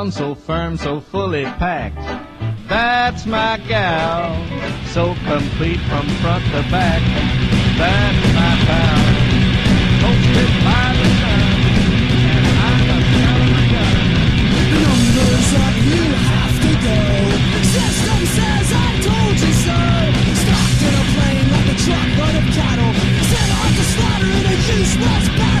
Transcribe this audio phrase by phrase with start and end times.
[0.00, 2.00] So so firm, so fully packed.
[2.70, 4.32] That's my gal,
[4.86, 7.04] so complete from front to back.
[7.76, 8.96] That's my pal,
[10.00, 11.52] toasted by the sun,
[12.32, 14.00] and I'm a son of a gun.
[14.88, 16.98] Numbers up, you have to go.
[17.60, 19.78] System says I told you so.
[20.40, 22.92] Stocked in a plane like a truckload of cattle.
[23.28, 25.60] Set off to slaughter in a useless battle.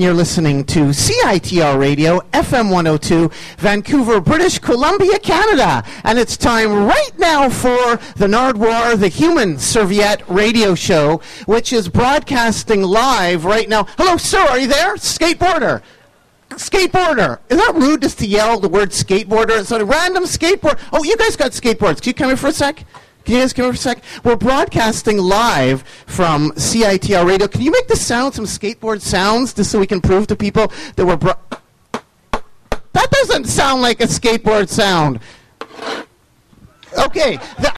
[0.00, 5.82] You're listening to CITR Radio, FM 102, Vancouver, British Columbia, Canada.
[6.04, 11.88] And it's time right now for the Nardwuar, the Human Serviette radio show, which is
[11.88, 13.84] broadcasting live right now.
[13.96, 14.94] Hello, sir, are you there?
[14.94, 15.82] Skateboarder.
[16.50, 17.40] Skateboarder.
[17.48, 19.58] Is that rude just to yell the word skateboarder?
[19.58, 20.78] It's a random skateboard.
[20.92, 22.00] Oh, you guys got skateboards.
[22.00, 22.84] Can you come here for a sec?
[23.28, 24.02] Can you guys come for a sec?
[24.24, 27.46] We're broadcasting live from CITR Radio.
[27.46, 30.72] Can you make the sound, some skateboard sounds, just so we can prove to people
[30.96, 31.18] that we're.
[31.18, 31.34] Bro-
[31.92, 35.20] that doesn't sound like a skateboard sound.
[36.96, 37.36] Okay.
[37.60, 37.76] the-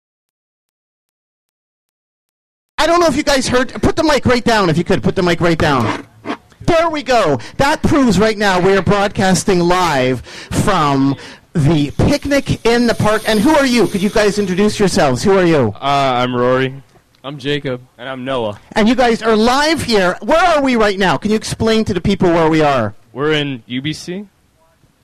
[2.78, 3.70] I don't know if you guys heard.
[3.82, 5.02] Put the mic right down if you could.
[5.02, 6.06] Put the mic right down.
[6.60, 7.40] There we go.
[7.56, 11.16] That proves right now we are broadcasting live from
[11.52, 13.22] the picnic in the park.
[13.28, 13.86] And who are you?
[13.86, 15.22] Could you guys introduce yourselves?
[15.22, 15.72] Who are you?
[15.76, 16.82] Uh, I'm Rory.
[17.22, 17.82] I'm Jacob.
[17.98, 18.58] And I'm Noah.
[18.72, 20.16] And you guys are live here.
[20.22, 21.16] Where are we right now?
[21.16, 22.94] Can you explain to the people where we are?
[23.12, 24.26] We're in UBC.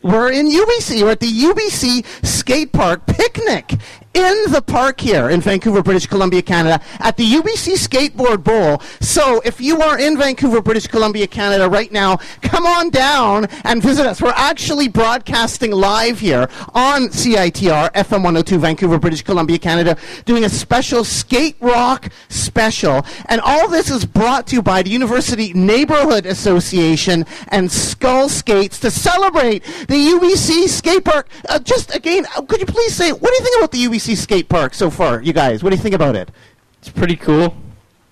[0.03, 1.03] We're in UBC.
[1.03, 3.75] We're at the UBC Skate Park picnic
[4.17, 8.81] in the park here in Vancouver, British Columbia, Canada, at the UBC Skateboard Bowl.
[8.99, 13.83] So if you are in Vancouver, British Columbia, Canada right now, come on down and
[13.83, 14.23] visit us.
[14.23, 20.49] We're actually broadcasting live here on CITR FM 102, Vancouver, British Columbia, Canada, doing a
[20.49, 23.05] special skate rock special.
[23.27, 28.81] And all this is brought to you by the University Neighborhood Association and Skull Skates
[28.81, 31.29] to celebrate the UBC skate park.
[31.51, 34.06] Uh, just again, uh, could you please say, what do you think about the UBC
[34.15, 35.63] skate park so far, you guys?
[35.65, 36.31] What do you think about it?
[36.79, 37.57] It's pretty cool.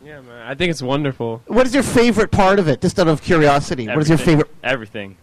[0.04, 0.46] Yeah, man.
[0.46, 1.42] I think it's wonderful.
[1.46, 3.86] What is your favorite part of it, just out of curiosity?
[3.86, 4.38] What is your Everything.
[4.38, 4.54] favorite?
[4.64, 5.16] Everything.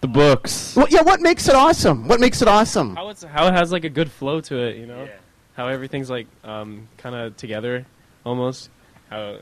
[0.00, 0.76] The books.
[0.76, 2.06] Well, yeah, what makes it awesome?
[2.06, 2.94] What makes it awesome?
[2.94, 5.08] How it's how it has like a good flow to it, you know.
[5.56, 7.84] How everything's like um, kind of together,
[8.24, 8.70] almost.
[9.10, 9.38] How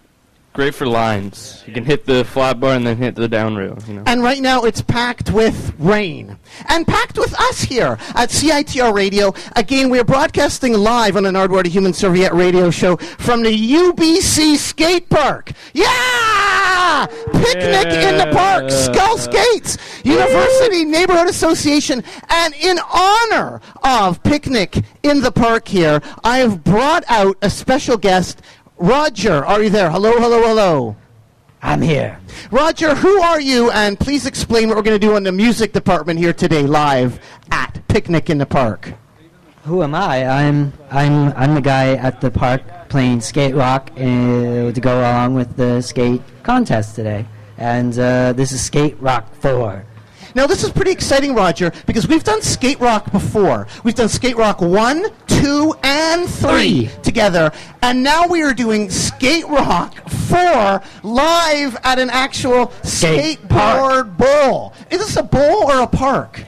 [0.57, 1.63] Great for lines.
[1.67, 3.77] You can hit the flat bar and then hit the down rail.
[3.87, 4.03] You know.
[4.07, 6.39] And right now it's packed with rain.
[6.69, 9.35] And packed with us here at CITR Radio.
[9.55, 14.57] Again, we're broadcasting live on an Nardwuar to Human Serviette radio show from the UBC
[14.57, 15.53] Skate Park.
[15.75, 17.07] Yeah!
[17.33, 22.03] Picnic in the park, Skull Skates, University Neighborhood Association.
[22.31, 27.99] And in honor of Picnic in the Park here, I have brought out a special
[27.99, 28.41] guest.
[28.79, 29.91] Roger, are you there?
[29.91, 30.97] Hello, hello, hello.
[31.63, 32.21] I'm here.
[32.51, 33.71] Roger, who are you?
[33.71, 37.19] And please explain what we're going to do in the music department here today, live
[37.51, 38.93] at Picnic in the Park.
[39.65, 40.27] Who am I?
[40.27, 45.35] I'm I'm I'm the guy at the park playing skate rock uh, to go along
[45.35, 47.27] with the skate contest today,
[47.59, 49.85] and uh, this is Skate Rock Four.
[50.37, 53.67] Now, this is pretty exciting, Roger, because we've done Skate Rock before.
[53.85, 57.51] We've done Skate Rock 1, 2, and 3 together.
[57.81, 64.75] And now we are doing Skate Rock 4 live at an actual Skate skateboard bowl.
[64.91, 66.45] Is this a bowl or a park?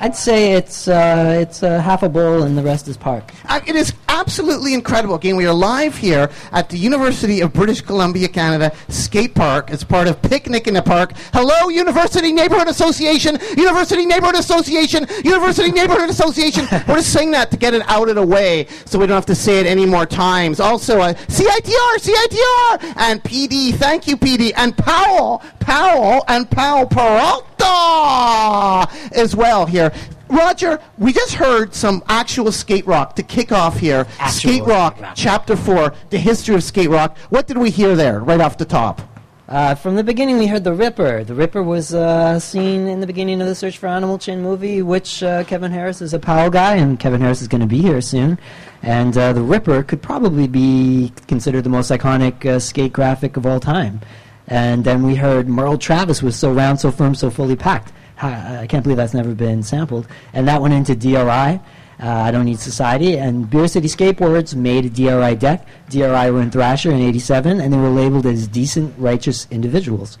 [0.00, 3.32] I'd say it's uh, it's uh, half a bowl and the rest is park.
[3.46, 5.16] Uh, it is absolutely incredible.
[5.16, 9.82] Again, we are live here at the University of British Columbia, Canada Skate Park as
[9.82, 11.14] part of Picnic in the Park.
[11.32, 16.68] Hello, University Neighborhood Association, University Neighborhood Association, University Neighborhood Association.
[16.88, 19.26] We're just saying that to get it out of the way so we don't have
[19.26, 20.60] to say it any more times.
[20.60, 23.74] Also, uh, CITR, CITR, and PD.
[23.74, 24.52] Thank you, PD.
[24.56, 29.92] And Powell, Powell, and Powell Peralta as well here.
[30.28, 34.06] Roger, we just heard some actual skate rock to kick off here.
[34.18, 35.14] Actual skate rock, rock.
[35.16, 37.16] chapter four, the history of skate rock.
[37.30, 39.00] What did we hear there, right off the top?
[39.48, 41.24] Uh, from the beginning, we heard the Ripper.
[41.24, 44.82] The Ripper was uh, seen in the beginning of the Search for Animal Chin movie,
[44.82, 47.80] which uh, Kevin Harris is a Powell guy, and Kevin Harris is going to be
[47.80, 48.38] here soon.
[48.82, 53.46] And uh, the Ripper could probably be considered the most iconic uh, skate graphic of
[53.46, 54.02] all time.
[54.48, 57.92] And then we heard Merle Travis was so round, so firm, so fully packed.
[58.20, 60.08] I can't believe that's never been sampled.
[60.32, 61.60] And that went into DRI.
[62.00, 65.66] Uh, I Don't Need Society, and Beer City Skateboards made a DRI deck.
[65.90, 70.16] DRI were in Thrasher in 87, and they were labeled as decent, righteous individuals.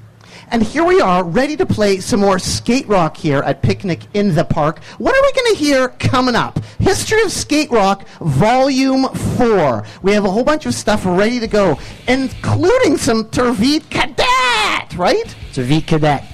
[0.50, 4.34] And here we are, ready to play some more skate rock here at Picnic in
[4.34, 4.82] the Park.
[4.96, 6.58] What are we going to hear coming up?
[6.78, 9.84] History of Skate Rock, Volume 4.
[10.00, 15.36] We have a whole bunch of stuff ready to go, including some Terveet Kädet, right?
[15.52, 16.24] V Cadet,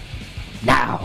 [0.64, 1.00] now.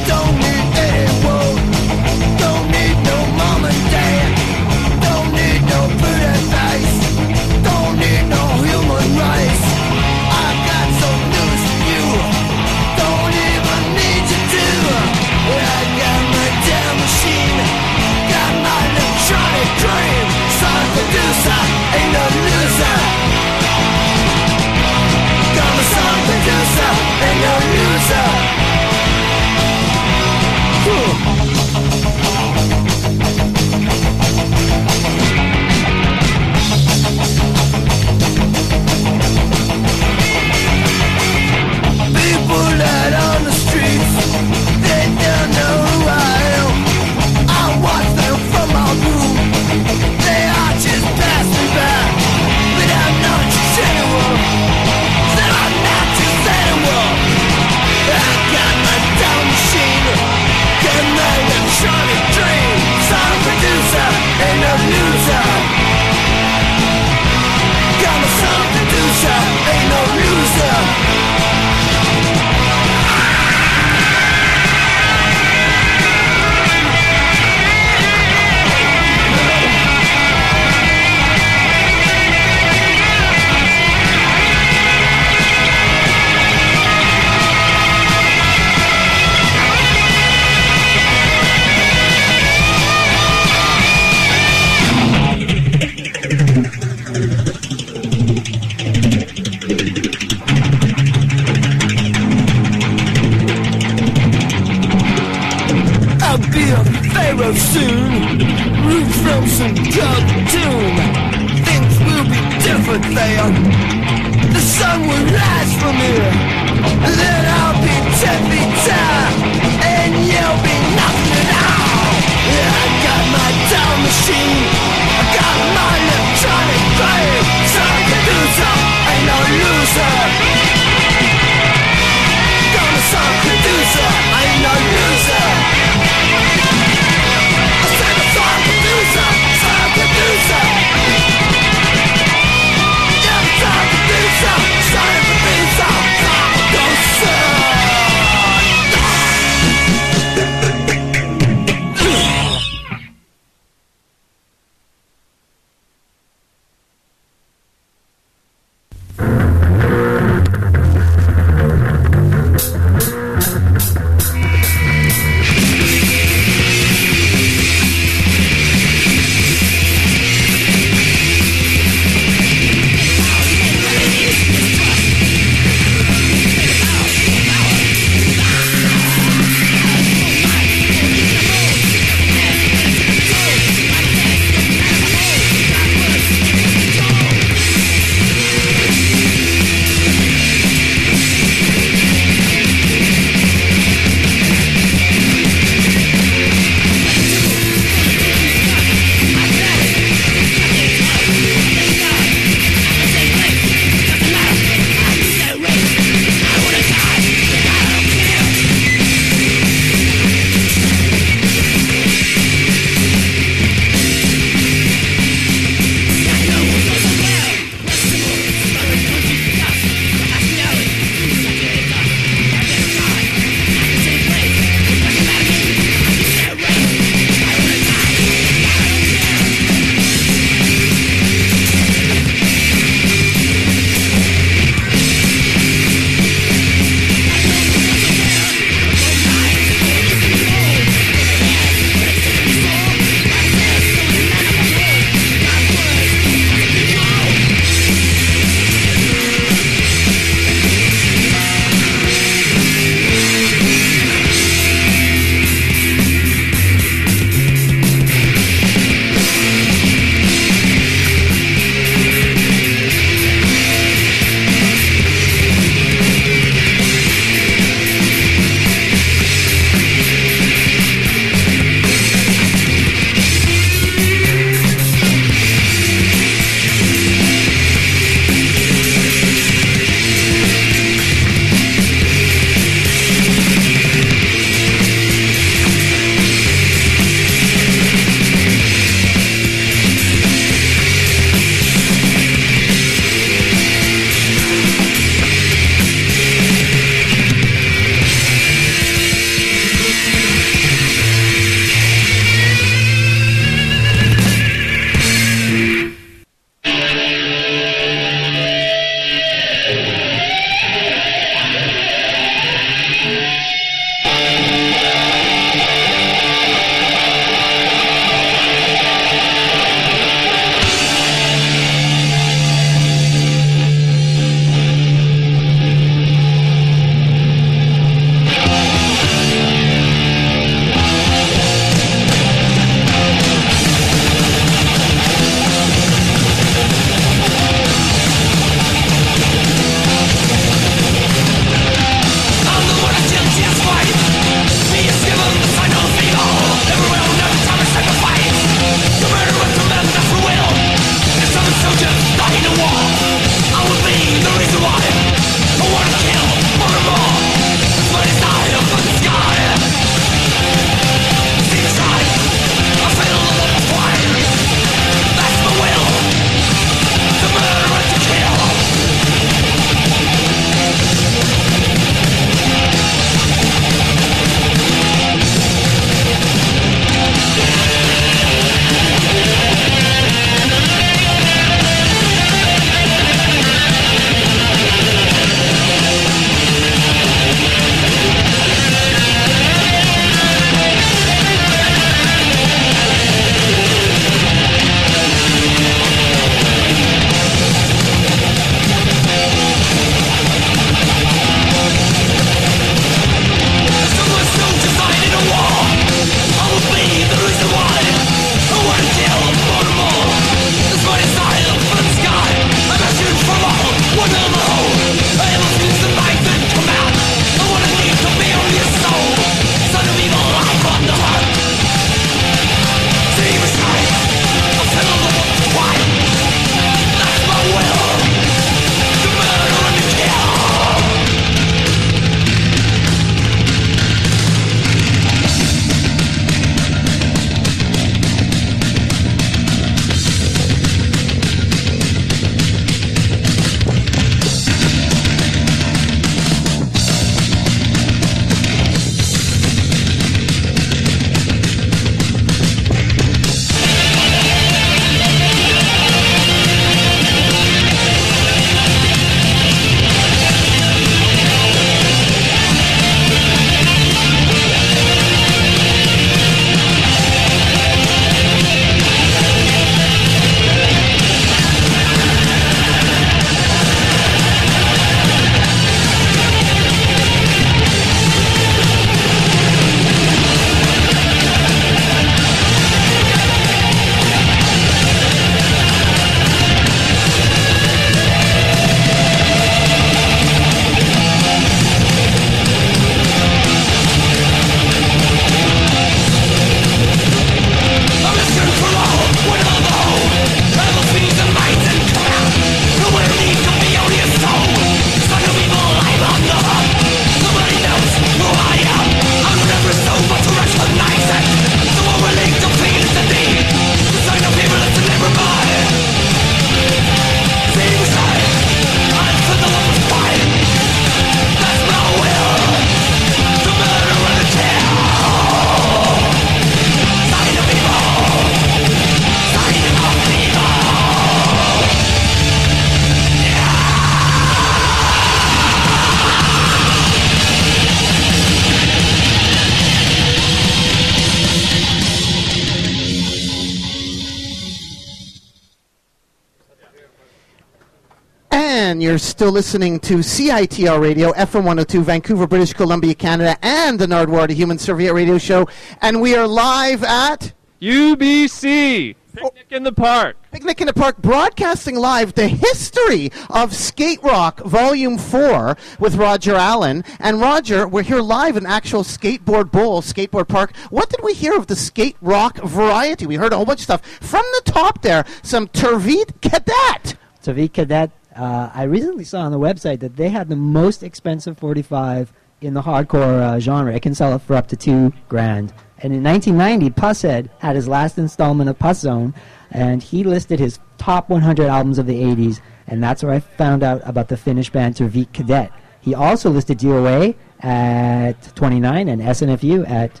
[549.24, 554.34] Still listening to CITR Radio, FM 102, Vancouver, British Columbia, Canada, and the Nardwuar, the
[554.34, 555.48] Human Serviette Radio Show.
[555.80, 559.30] And we are live at UBC oh.
[559.30, 560.18] picnic in the park.
[560.30, 566.34] Picnic in the Park, broadcasting live the history of Skate Rock Volume 4 with Roger
[566.34, 566.84] Allen.
[566.98, 570.54] And Roger, we're here live in actual skateboard bowl, skateboard park.
[570.68, 573.06] What did we hear of the skate rock variety?
[573.06, 573.86] We heard a whole bunch of stuff.
[573.86, 576.96] From the top there, some Terveet Kädet.
[577.24, 581.38] Tavi Cadet, uh, I recently saw on the website that they had the most expensive
[581.38, 583.74] 45 in the hardcore uh, genre.
[583.74, 585.52] It can sell it for up to two grand.
[585.78, 589.14] And in 1990, Pushead had his last installment of Puss Zone,
[589.50, 593.62] and he listed his top 100 albums of the 80s, and that's where I found
[593.62, 595.50] out about the Finnish band Terveet Kädet.
[595.80, 600.00] He also listed DOA at 29 and SNFU at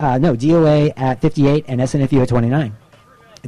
[0.00, 2.74] uh, no DOA at 58 and SNFU at 29.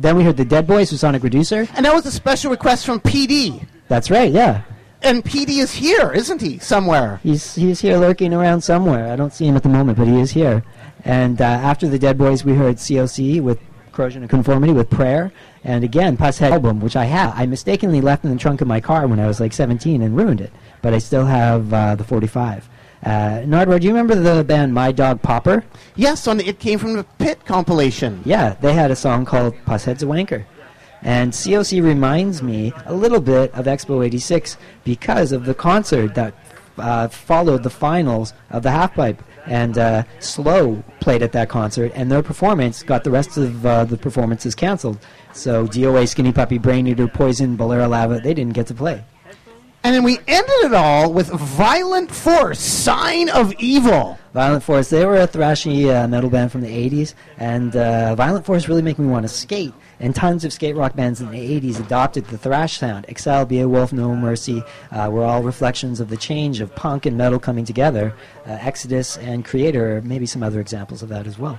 [0.00, 1.68] Then we heard the Dead Boys with Sonic Reducer.
[1.74, 3.66] And that was a special request from PD.
[3.88, 4.62] That's right, yeah.
[5.02, 6.58] And PD is here, isn't he?
[6.58, 7.20] Somewhere.
[7.22, 9.12] He's he's here lurking around somewhere.
[9.12, 10.64] I don't see him at the moment, but he is here.
[11.04, 13.58] And uh, after the Dead Boys, we heard COC with
[13.92, 15.32] Corrosion of Conformity with Prayer,
[15.64, 17.34] and again Pushead album, which I have.
[17.36, 20.16] I mistakenly left in the trunk of my car when I was like 17 and
[20.16, 22.68] ruined it, but I still have uh, the 45.
[23.04, 25.64] Uh, Nardwuar, do you remember the band My Dog Popper?
[25.96, 28.20] Yes, on the It Came From the Pit compilation.
[28.24, 30.44] Yeah, they had a song called Pushead's a Wanker.
[31.02, 36.34] And COC reminds me a little bit of Expo 86 because of the concert that
[36.76, 39.18] uh, followed the finals of the Halfpipe.
[39.46, 43.84] And uh, Slow played at that concert, and their performance got the rest of uh,
[43.86, 44.98] the performances canceled.
[45.32, 49.02] So DOA, Skinny Puppy, Brain Eater, Poison, Bolero Lava, they didn't get to play.
[49.82, 54.18] And then we ended it all with Violent Force, Sign of Evil.
[54.34, 58.44] Violent Force, they were a thrashy uh, metal band from the 80s, and uh, Violent
[58.44, 59.72] Force really make me want to skate.
[59.98, 63.06] And tons of skate rock bands in the 80s adopted the thrash sound.
[63.08, 64.62] Excel, Beowulf, No Mercy
[64.92, 68.14] uh, were all reflections of the change of punk and metal coming together.
[68.46, 71.58] Uh, Exodus and Kreator, maybe some other examples of that as well.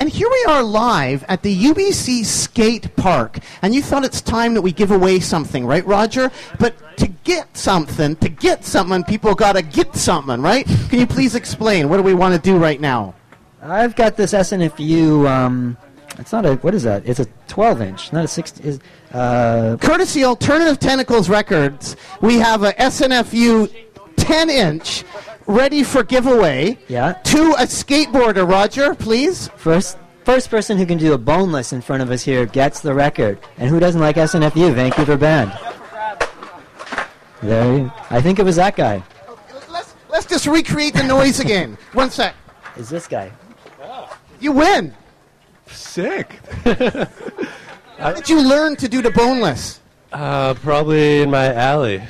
[0.00, 3.38] And here we are live at the UBC Skate Park.
[3.60, 6.30] And you thought it's time that we give away something, right, Roger?
[6.58, 10.64] But to get something, to get something, people got to get something, right?
[10.88, 11.90] Can you please explain?
[11.90, 13.14] What do we want to do right now?
[13.60, 15.28] I've got this SNFU.
[15.28, 15.76] Um,
[16.18, 17.06] it's not a what is that?
[17.06, 18.60] It's a 12 inch, not a 6.
[18.60, 18.80] Is
[19.12, 23.70] uh, Courtesy Alternative Tentacles Records, we have a SNFU
[24.20, 25.04] 10 inch
[25.46, 27.14] ready for giveaway Yeah.
[27.24, 28.48] to a skateboarder.
[28.48, 29.48] Roger, please.
[29.56, 32.94] first first person who can do a boneless in front of us here gets the
[32.94, 33.38] record.
[33.58, 35.52] And who doesn't like SNFU, Vancouver band?
[37.42, 39.02] There, you- I think it was that guy.
[39.70, 41.78] Let's, let's just recreate the noise again.
[41.94, 42.34] One sec.
[42.76, 43.32] Is this guy?
[44.40, 44.94] You win.
[45.68, 46.38] Sick.
[47.98, 49.80] How did you learn to do the boneless?
[50.12, 52.02] Uh, probably in my alley.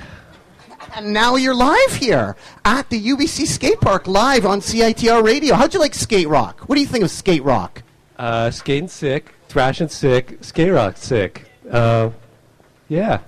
[0.94, 5.55] And now you're live here at the UBC Skate Park, live on CITR Radio.
[5.55, 6.62] How'd you like skate rock?
[6.68, 7.83] What do you think of skate rock?
[8.18, 11.48] Uh, skating sick, thrashing sick, skate rock sick.
[11.70, 12.11] Uh,
[12.88, 13.20] yeah.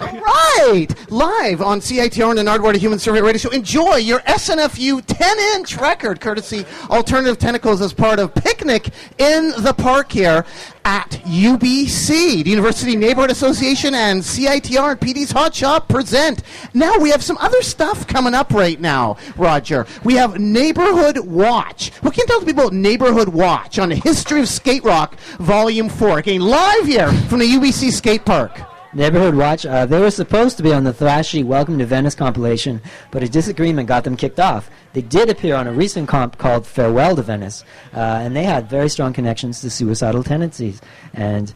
[0.00, 3.50] Right, live on CITR and the Nardwuar Human Serviette Radio Show.
[3.50, 10.10] Enjoy your SNFU 10-inch record, courtesy Alternative Tentacles, as part of Picnic in the Park
[10.10, 10.46] here
[10.86, 12.42] at UBC.
[12.44, 16.44] The University Neighborhood Association and CITR and PD's Hot Shop present.
[16.72, 19.86] Now we have some other stuff coming up right now, Roger.
[20.02, 21.90] We have Neighborhood Watch.
[22.00, 25.90] What can you tell people about Neighborhood Watch on the history of skate rock, Volume
[25.90, 26.20] 4?
[26.20, 28.69] Again, live here from the UBC Skate Park.
[28.92, 32.82] Neighborhood Watch, uh, they were supposed to be on the thrashy Welcome to Venice compilation,
[33.12, 34.68] but a disagreement got them kicked off.
[34.94, 37.62] They did appear on a recent comp called Farewell to Venice,
[37.94, 40.80] uh, and they had very strong connections to suicidal tendencies.
[41.14, 41.54] And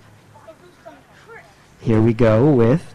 [1.80, 2.94] here we go with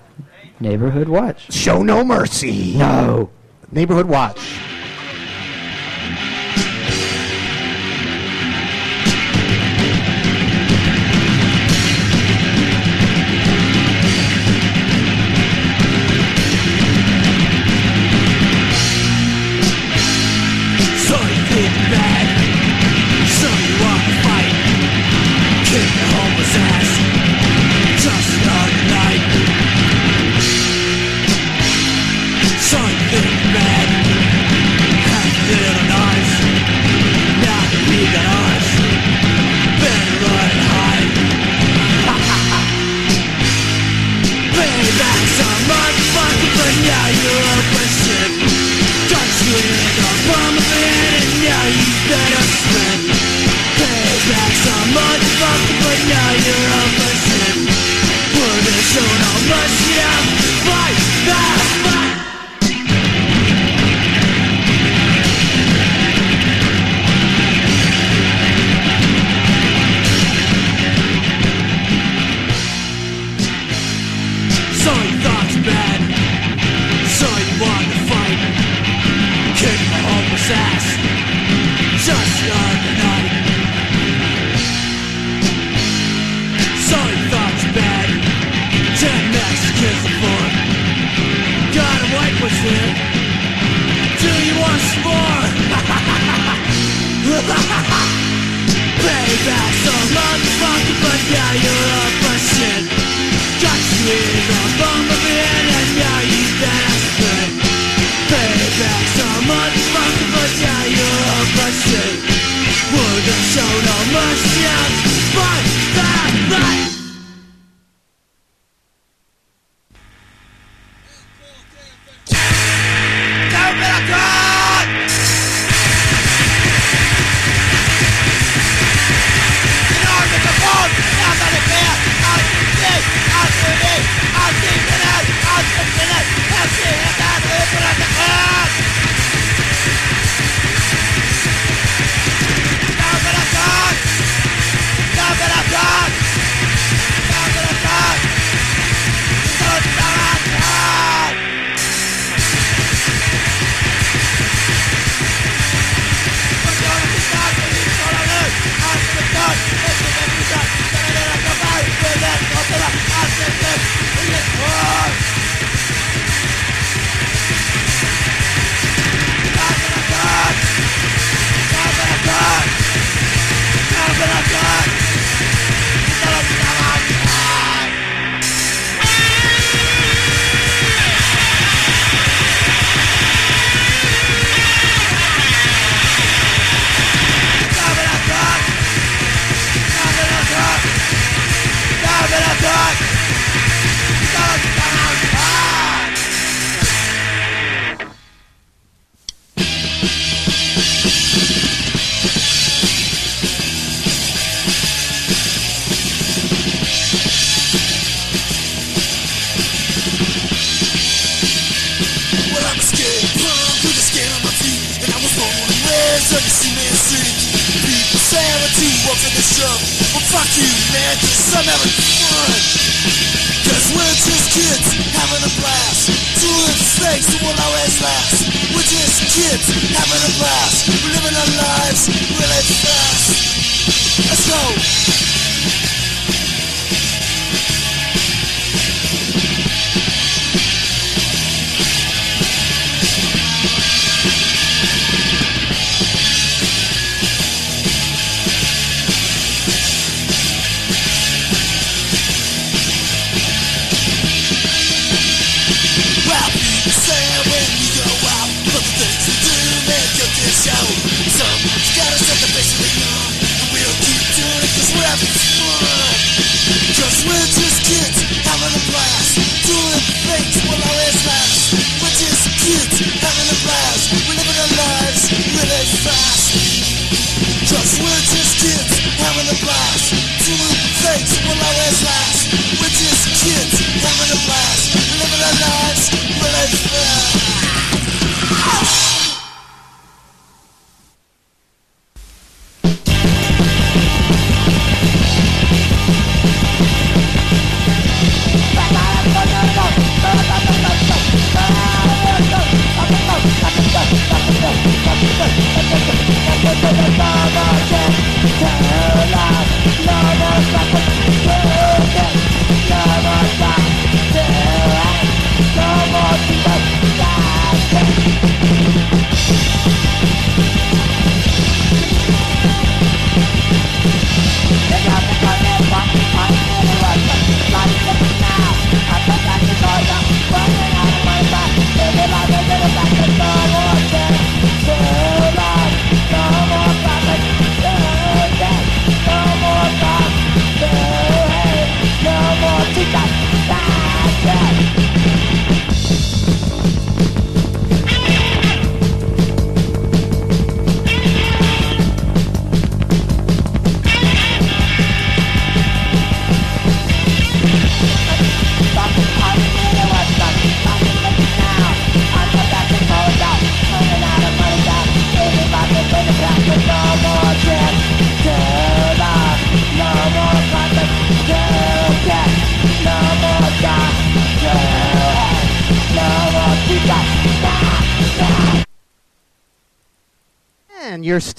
[0.61, 1.51] Neighborhood Watch.
[1.51, 2.77] Show no mercy.
[2.77, 3.29] No.
[3.73, 4.78] Neighborhood Watch.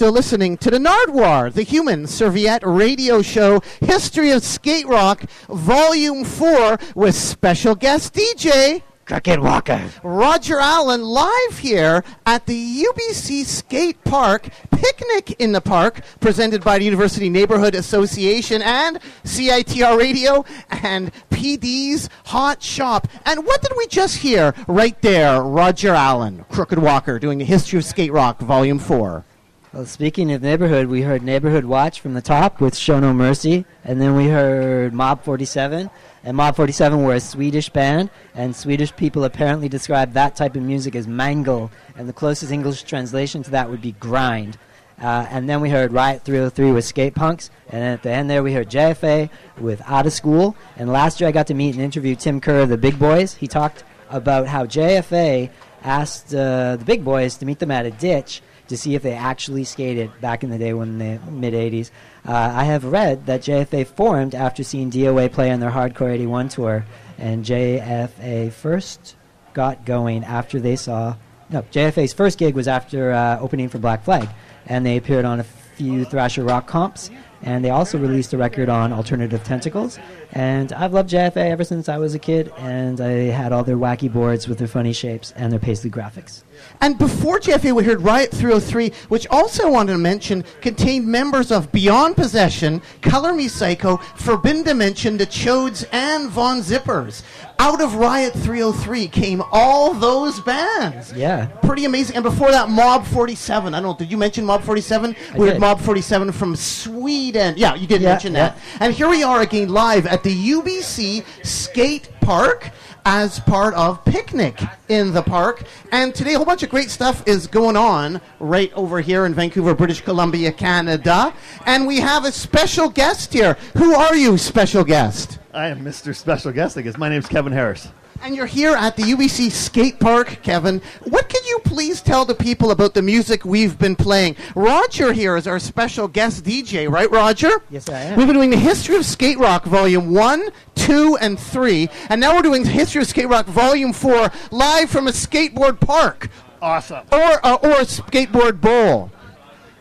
[0.01, 6.25] Still listening to the Nardwuar, the Human Serviette Radio Show, History of Skate Rock, Volume
[6.25, 9.79] 4, with special guest DJ Crooked Walker.
[10.01, 16.79] Roger Allen live here at the UBC Skate Park Picnic in the Park, presented by
[16.79, 23.07] the University Neighborhood Association and CITR Radio and PD's Hot Shop.
[23.27, 25.43] And what did we just hear right there?
[25.43, 29.25] Roger Allen, Crooked Walker, doing the History of Skate Rock, Volume 4.
[29.73, 33.65] Well, speaking of neighborhood, we heard Neighborhood Watch from the top with Show No Mercy,
[33.85, 35.89] and then we heard Mob 47.
[36.25, 40.61] And Mob 47 were a Swedish band, and Swedish people apparently describe that type of
[40.61, 44.57] music as mangle, and the closest English translation to that would be grind.
[45.01, 48.29] Uh, and then we heard Riot 303 with Skate Punks, and then at the end
[48.29, 50.53] there we heard JFA with Out of School.
[50.75, 53.35] And last year I got to meet and interview Tim Kerr of the Big Boys.
[53.35, 55.49] He talked about how JFA
[55.81, 59.13] asked uh, the Big Boys to meet them at a ditch to see if they
[59.13, 61.91] actually skated back in the day when the mid 80s.
[62.25, 66.49] Uh, I have read that JFA formed after seeing DOA play on their Hardcore 81
[66.49, 66.85] tour,
[67.17, 69.17] and JFA first
[69.53, 71.15] got going after they saw.
[71.49, 74.29] No, JFA's first gig was after uh, opening for Black Flag,
[74.65, 77.11] and they appeared on a few Thrasher Rock comps,
[77.43, 79.99] and they also released a record on Alternative Tentacles.
[80.33, 83.77] And I've loved JFA ever since I was a kid, and I had all their
[83.77, 86.43] wacky boards with their funny shapes and their paisley graphics.
[86.79, 91.51] And before JFA, we heard Riot 303, which also I wanted to mention contained members
[91.51, 97.23] of Beyond Possession, Color Me Psycho, Forbidden Dimension, The Chodes, and Von Zippers.
[97.61, 101.13] Out of Riot 303 came all those bands.
[101.13, 101.45] Yeah.
[101.61, 102.15] Pretty amazing.
[102.15, 103.75] And before that, Mob 47.
[103.75, 105.15] I don't know, did you mention Mob 47?
[105.15, 105.51] I we did.
[105.53, 107.53] had Mob 47 from Sweden.
[107.57, 108.57] Yeah, you did Yeah, mention that.
[108.79, 112.71] And here we are again live at the UBC Skate Park
[113.05, 114.59] as part of Picnic
[114.89, 115.63] in the Park.
[115.91, 119.33] And today, a whole bunch of great stuff is going on right over here in
[119.33, 121.33] Vancouver, British Columbia, Canada.
[121.65, 123.53] And we have a special guest here.
[123.77, 125.39] Who are you, special guest?
[125.53, 126.15] I am Mr.
[126.15, 126.97] Special Guest, I guess.
[126.97, 127.89] My name's Kevin Harris.
[128.23, 130.79] And you're here at the UBC Skate Park, Kevin.
[131.05, 134.35] What can you please tell the people about the music we've been playing?
[134.55, 137.49] Roger here is our special guest DJ, right, Roger?
[137.71, 138.17] Yes, I am.
[138.17, 141.89] We've been doing the History of Skate Rock Volume 1, 2, and 3.
[142.09, 145.79] And now we're doing the History of Skate Rock Volume 4 live from a skateboard
[145.79, 146.29] park
[146.61, 147.05] Awesome.
[147.11, 149.09] or, uh, or a skateboard bowl.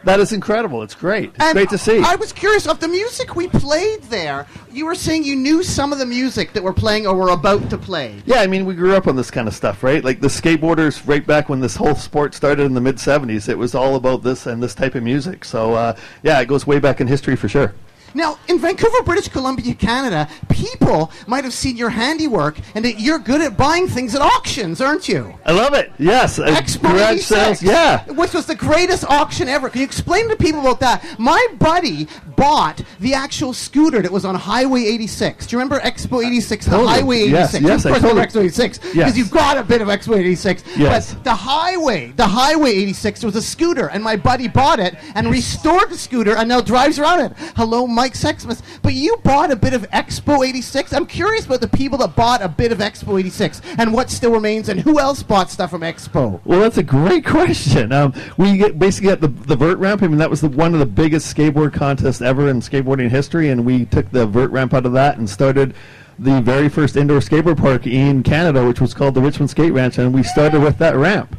[0.04, 0.82] That is incredible.
[0.82, 1.30] It's great.
[1.34, 2.00] It's And great to see.
[2.00, 4.46] I was curious of the music we played there.
[4.72, 7.68] You were saying you knew some of the music that we're playing or were about
[7.70, 8.22] to play.
[8.24, 10.02] yeah, I mean, we grew up on this kind of stuff, right?
[10.02, 13.58] Like the skateboarders, right back when this whole sport started in the mid 70s, it
[13.58, 15.44] was all about this and this type of music.
[15.44, 17.74] So, uh, yeah, it goes way back in history for sure.
[18.14, 23.18] Now, in Vancouver, British Columbia, Canada, people might have seen your handiwork and that you're
[23.18, 25.34] good at buying things at auctions, aren't you?
[25.46, 25.92] I love it.
[25.98, 26.38] Yes.
[26.38, 27.62] uh, Expo garage 86, sales.
[27.62, 28.04] Yeah.
[28.12, 29.68] Which was the greatest auction ever.
[29.68, 31.04] Can you explain to people about that?
[31.18, 35.46] My buddy bought the actual scooter that was on Highway 86.
[35.46, 36.64] Do you remember Expo 86?
[36.64, 36.88] The Totally.
[36.88, 37.32] Highway 86.
[37.32, 39.16] Yes, yes, of I course, remember totally- Expo 86 because Yes.
[39.16, 40.62] you've got a bit of Expo 86.
[40.76, 41.14] Yes.
[41.14, 45.30] But the Highway, the Highway 86 was a scooter, and my buddy bought it and
[45.30, 47.32] restored the scooter and now drives around it.
[47.56, 48.62] Hello, Mike Sexsmith.
[48.80, 50.94] But you bought a bit of Expo 86.
[50.94, 54.32] I'm curious about the people that bought a bit of Expo 86 and what still
[54.32, 56.40] remains and who else bought stuff from Expo.
[56.46, 57.92] Well, that's a great question.
[57.92, 60.02] Um, we get, basically got the, the vert ramp.
[60.02, 63.50] I mean, that was the, one of the biggest skateboard contests ever in skateboarding history,
[63.50, 65.74] and we took the vert ramp out of that and started
[66.18, 69.98] the very first indoor skateboard park in Canada, which was called the Richmond Skate Ranch,
[69.98, 71.36] and we started with that ramp.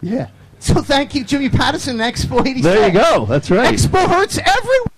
[0.00, 0.28] Yeah.
[0.60, 2.62] So thank you, Jimmy Patterson, and Expo 86.
[2.62, 3.26] There you go.
[3.26, 3.74] That's right.
[3.74, 4.95] Expo hurts everyone.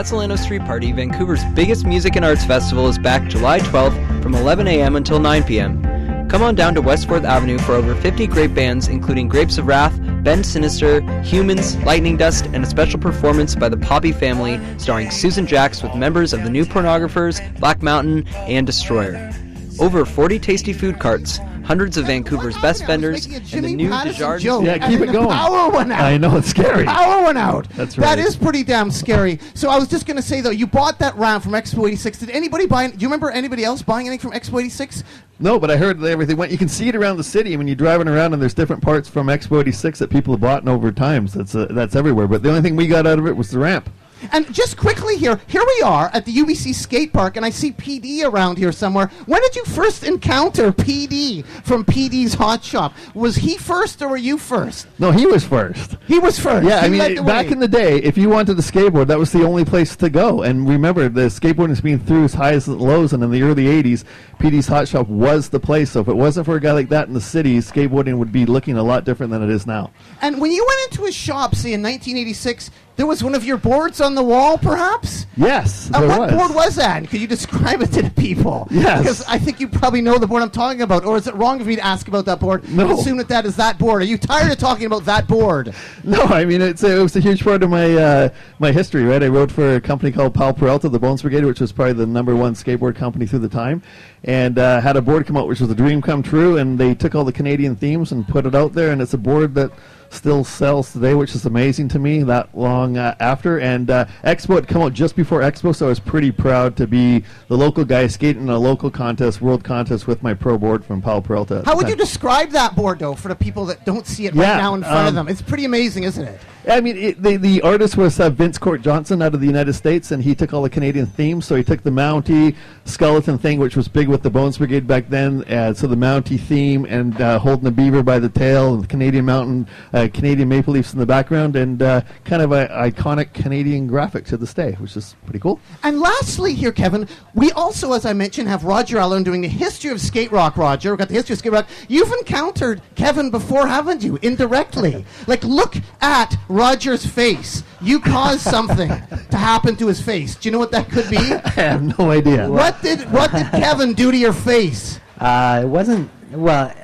[0.00, 4.66] Khatsahlano Street Party, Vancouver's biggest music and arts festival, is back July 12th from 11
[4.66, 4.96] a.m.
[4.96, 6.26] until 9 p.m.
[6.26, 9.66] Come on down to West 4th Avenue for over 50 great bands, including Grapes of
[9.66, 15.10] Wrath, Bend Sinister, Humans, Lightning Dust, and a special performance by the Poppy family starring
[15.10, 19.30] Susan Jacks with members of the New Pornographers, Black Mountain, and Destroyer.
[19.78, 24.42] Over 40 tasty food carts, hundreds of Vancouver's best vendors, and the new Patterson Desjardins.
[24.42, 25.28] joke, Yeah, keep then it the going.
[25.28, 26.00] Power went out.
[26.00, 26.84] I know, it's scary.
[26.84, 27.68] Power went out.
[27.76, 28.18] That's right.
[28.18, 29.38] is pretty damn scary.
[29.54, 32.18] So I was just going to say though, you bought that RAM from Expo 86.
[32.18, 32.88] Did anybody buy?
[32.88, 35.04] Do you remember anybody else buying anything from Expo 86?
[35.38, 36.50] No, but I heard that everything went.
[36.50, 39.08] You can see it around the city when you're driving around, and there's different parts
[39.08, 41.32] from Expo '86 that people have bought in over times.
[41.34, 42.26] That's uh, that's everywhere.
[42.26, 43.88] But the only thing we got out of it was the ramp.
[44.32, 47.72] And just quickly here, here we are at the UBC skate park, and I see
[47.72, 49.08] PD around here somewhere.
[49.26, 52.94] When did you first encounter PD from PD's Hot Shop?
[53.14, 54.86] Was he first or were you first?
[54.98, 55.96] No, he was first.
[56.06, 56.66] He was first.
[56.66, 57.52] Yeah, I mean, back way.
[57.52, 60.42] in the day, if you wanted to skateboard, that was the only place to go.
[60.42, 63.64] And remember, the skateboarding has been through its highs and lows, and in the early
[63.64, 64.04] 80s,
[64.38, 65.90] PD's Hot Shop was the place.
[65.92, 68.46] So if it wasn't for a guy like that in the city, skateboarding would be
[68.46, 69.90] looking a lot different than it is now.
[70.20, 73.56] And when you went into his shop, say in 1986, there was one of your
[73.56, 75.24] boards on the wall, perhaps?
[75.34, 76.32] Yes, Uh, what was.
[76.32, 76.98] board was that?
[76.98, 78.68] And Could you describe it to the people?
[78.70, 78.98] Yes.
[79.00, 81.06] Because I think you probably know the board I'm talking about.
[81.06, 82.68] Or is it wrong of me to ask about that board?
[82.68, 82.98] No.
[82.98, 84.02] Assume that that is that board.
[84.02, 85.74] Are you tired of talking about that board?
[86.04, 89.22] No, I mean it's it was a huge part of my uh, my history, right?
[89.22, 92.06] I wrote for a company called Powell Peralta, the Bones Brigade, which was probably the
[92.06, 93.82] number one skateboard company through the time,
[94.24, 96.56] and uh, had a board come out which was a dream come true.
[96.58, 99.18] And they took all the Canadian themes and put it out there, and it's a
[99.18, 99.70] board that
[100.10, 102.22] still sells today, which is amazing to me.
[102.22, 105.88] That long uh, after, and uh, Expo had come out just before Expo, so I
[105.88, 110.06] was pretty proud to be the local guy skating in a local contest, world contest
[110.06, 111.62] with my pro board from Powell Peralta.
[111.64, 111.90] How would time.
[111.90, 114.82] you describe that board, though, for the people that don't see it right now in
[114.82, 115.28] front of um, them?
[115.28, 116.40] It's pretty amazing, isn't it?
[116.68, 119.72] I mean, it, the the artist was uh, Vince Court Johnson out of the United
[119.72, 121.46] States, and he took all the Canadian themes.
[121.46, 125.08] So he took the Mountie skeleton thing, which was big with the Bones Brigade back
[125.08, 125.42] then.
[125.44, 128.86] Uh, so the Mountie theme and uh, holding the beaver by the tail, and the
[128.86, 133.32] Canadian mountain, uh, Canadian maple leafs in the background, and uh, kind of an iconic
[133.32, 135.60] Canadian graphic to this day, which is pretty cool.
[135.82, 139.90] And lastly, here, Kevin, we also, as I mentioned, have Roger Allen doing the history
[139.90, 140.56] of skate rock.
[140.56, 141.68] Roger, we've got the history of skate rock.
[141.88, 144.18] You've encountered Kevin before, haven't you?
[144.22, 147.62] Indirectly, like look at Roger's face.
[147.80, 150.34] You caused something to happen to his face.
[150.34, 151.16] Do you know what that could be?
[151.44, 152.50] I have no idea.
[152.50, 154.98] what did what did Kevin do to your face?
[155.18, 156.74] Uh, it wasn't well.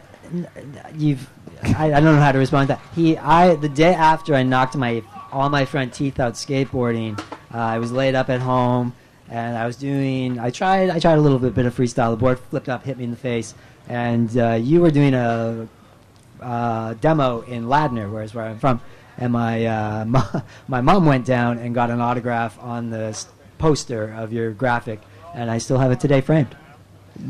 [0.94, 1.28] You've
[1.62, 2.82] I, I don't know how to respond to that.
[2.94, 5.02] He I the day after I knocked my
[5.32, 7.18] all my front teeth out skateboarding,
[7.52, 8.94] uh, I was laid up at home
[9.28, 10.38] and I was doing.
[10.38, 12.12] I tried I tried a little bit, bit of freestyle.
[12.12, 13.54] The board flipped up, hit me in the face,
[13.88, 15.68] and uh, you were doing a
[16.40, 18.80] uh, demo in Ladner, where is where I'm from,
[19.18, 23.26] and my uh, mo- my mom went down and got an autograph on the s-
[23.58, 25.00] poster of your graphic,
[25.34, 26.56] and I still have it today framed.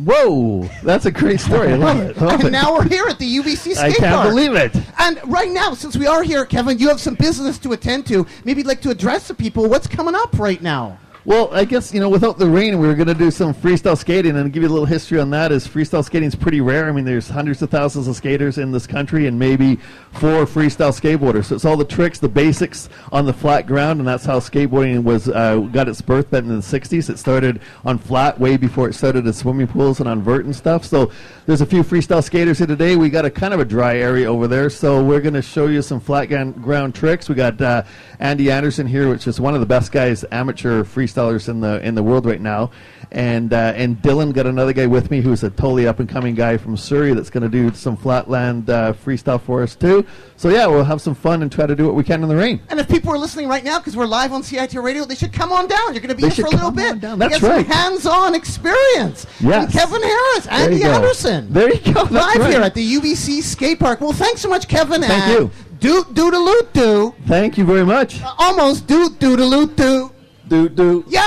[0.05, 1.72] Whoa, that's a great story.
[1.72, 2.16] I love it.
[2.20, 2.51] Love And it.
[2.51, 4.29] now we're here at the UBC skate I can't park.
[4.31, 4.75] believe it.
[4.98, 8.27] And right now, since we are here, Kevin, you have some business to attend to.
[8.44, 9.69] Maybe you'd like to address the people.
[9.69, 10.98] What's coming up right now?
[11.27, 13.98] Well, I guess you know, without the rain, we were going to do some freestyle
[13.98, 15.50] skating and give you a little history on that.
[15.50, 16.88] Is freestyle skating is pretty rare.
[16.88, 19.74] I mean, there's hundreds of thousands of skaters in this country, and maybe
[20.12, 21.46] four freestyle skateboarders.
[21.46, 25.02] So it's all the tricks, the basics on the flat ground, and that's how skateboarding
[25.02, 27.10] was uh, got its birth back in the '60s.
[27.10, 30.54] It started on flat way before it started at swimming pools and on vert and
[30.54, 30.85] stuff.
[30.85, 31.10] So
[31.46, 32.94] there's a few freestyle skaters here today.
[32.94, 35.66] We got a kind of a dry area over there, so we're going to show
[35.66, 37.29] you some flat ground tricks.
[37.29, 37.83] We got uh,
[38.20, 40.85] Andy Anderson here, which is one of the best guys, amateur
[41.17, 42.71] freestylers in the in the world right now,
[43.12, 46.35] and uh, and Dylan got another guy with me who's a totally up and coming
[46.35, 50.06] guy from Surrey that's going to do some flatland uh, freestyle for us too.
[50.37, 52.37] So yeah, we'll have some fun and try to do what we can in the
[52.37, 52.60] rain.
[52.69, 55.33] And if people are listening right now, because we're live on CITR Radio, they should
[55.33, 55.94] come on down.
[55.94, 57.00] You're going to be They here for a little bit.
[57.00, 57.19] down.
[57.19, 57.67] That's get right.
[57.67, 59.27] some hands-on experience.
[59.40, 59.64] Yes.
[59.64, 60.90] And Kevin Harris, There Andy go.
[60.90, 61.52] Anderson.
[61.52, 62.04] There you go.
[62.04, 62.50] That's live right.
[62.52, 64.00] here at the UBC skate park.
[64.00, 65.00] Well, thanks so much, Kevin.
[65.02, 65.50] Thank and you.
[65.79, 67.14] Doot doodaloot doo.
[67.27, 68.21] Thank you very much.
[68.38, 70.10] Almost doot doodaloot doo.
[70.49, 71.05] Do do.
[71.09, 71.21] Yeah.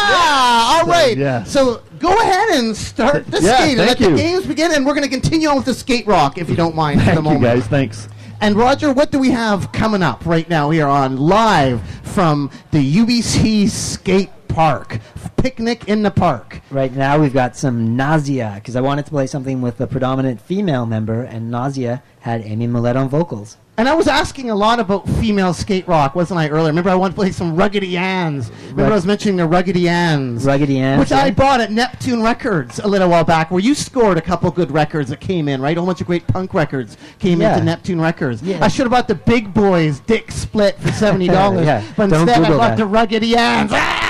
[0.79, 1.17] All right.
[1.17, 1.43] yeah.
[1.43, 4.11] So go ahead and start the Yeah, skate and let you.
[4.11, 6.55] the games begin, and we're going to continue on with the skate rock, if you
[6.55, 7.43] don't mind, for the Thank you moment.
[7.43, 7.67] guys.
[7.67, 8.07] Thanks.
[8.41, 12.79] And Roger, what do we have coming up right now here on live from the
[12.97, 14.99] UBC skate park?
[15.35, 16.61] Picnic in the park.
[16.71, 20.39] Right now, we've got some Nausea because I wanted to play something with a predominant
[20.39, 23.57] female member, and Nausea had Amy Miret on vocals.
[23.79, 26.67] And I was asking a lot about female skate rock, wasn't I, earlier?
[26.67, 28.51] Remember, I wanted to play some Ruggedy Anns.
[28.71, 28.91] Remember.
[28.91, 30.45] I was mentioning the Ruggedy Anns.
[30.45, 34.17] Ruggedy Anns, Which I bought at Neptune Records a little while back, where you scored
[34.17, 35.77] a couple good records that came in, right?
[35.77, 37.53] A whole bunch of great punk records came Yeah.
[37.53, 38.41] into Neptune Records.
[38.43, 38.61] Yeah.
[38.61, 41.27] I should have bought the Big Boys Dick Split for $70,
[41.63, 42.77] Yeah, but don't instead I bought that.
[42.77, 43.71] the Ruggedy Anns.
[43.73, 44.05] Ah!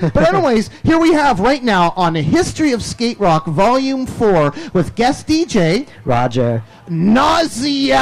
[0.12, 4.52] But anyways, here we have right now on the History of Skate Rock Volume 4
[4.74, 6.62] with guest DJ Roger.
[6.88, 7.96] Nausea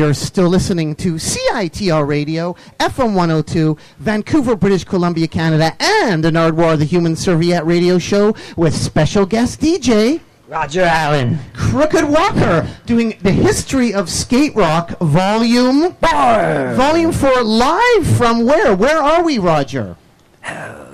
[0.00, 6.78] you're still listening to CITR Radio, FM 102, Vancouver, British Columbia, Canada, and the Nardwuar
[6.78, 11.38] the Human Serviette radio show with special guest DJ Roger Allen.
[11.52, 16.74] Crooked Walker doing the history of skate rock volume Four.
[16.76, 18.74] volume 4 live from where?
[18.74, 19.96] Where are we, Roger?
[20.48, 20.86] Oh.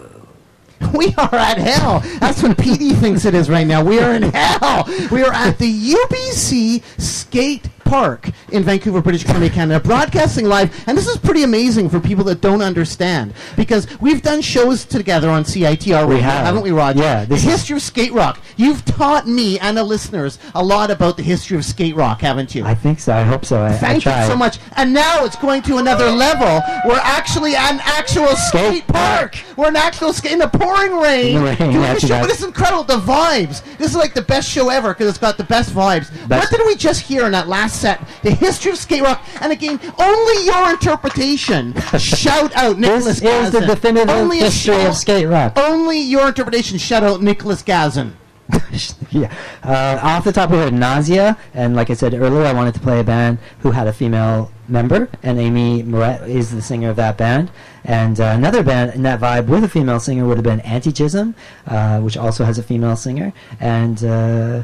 [0.95, 2.01] We are at hell.
[2.21, 3.85] That's what PD thinks it is right now.
[3.85, 4.85] We are in hell.
[5.11, 10.85] We are at the UBC Skate Park in Vancouver, British Columbia, Canada, broadcasting live.
[10.87, 15.31] And this is pretty amazing for people that don't understand because we've done shows together
[15.31, 16.45] on CITR, We have.
[16.47, 17.01] haven't we, Roger?
[17.01, 18.41] Yeah, The history of skate rock.
[18.57, 22.55] You've taught me and the listeners a lot about the history of skate rock, haven't
[22.55, 22.65] you?
[22.65, 23.15] I think so.
[23.15, 23.63] I hope so.
[23.63, 24.59] I, I Thank you so much.
[24.77, 26.61] And now it's going to another level.
[26.87, 29.37] We're actually at an actual skate Skate park.
[29.57, 31.37] We're an actual skate in the pouring rain.
[31.37, 32.21] In the rain, doing that's show.
[32.21, 32.85] But it's incredible.
[32.85, 33.63] The vibes.
[33.79, 36.11] This is like the best show ever because it's got the best vibes.
[36.29, 38.01] what did we just hear in that last set?
[38.23, 39.23] The history of skate rock.
[39.41, 41.75] And again, only your interpretation.
[41.99, 45.53] Shout out Nicholas This is the definitive Only history of skate rock.
[45.57, 46.79] Only your interpretation.
[46.79, 48.13] Shout out Nicholas Gazin.
[49.11, 49.33] yeah.
[49.63, 52.81] Uh, off the top of it, Nausea, and like I said earlier, I wanted to
[52.81, 56.97] play a band who had a female member, and Amy Miret is the singer of
[56.97, 57.51] that band.
[57.85, 61.35] And uh, another band in that vibe with a female singer would have been Antischism,
[61.67, 63.33] uh, which also has a female singer.
[63.61, 64.63] And uh,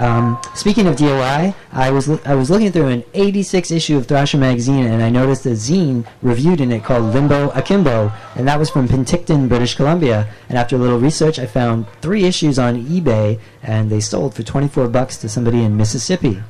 [0.00, 4.06] um, speaking of DOI, I was loo- I was looking through an '86 issue of
[4.06, 8.58] Thrasher magazine, and I noticed a zine reviewed in it called Limbo Akimbo, and that
[8.58, 10.28] was from Penticton, British Columbia.
[10.48, 14.42] And after a little research, I found three issues on eBay, and they sold for
[14.42, 16.42] 24 bucks to somebody in Mississippi.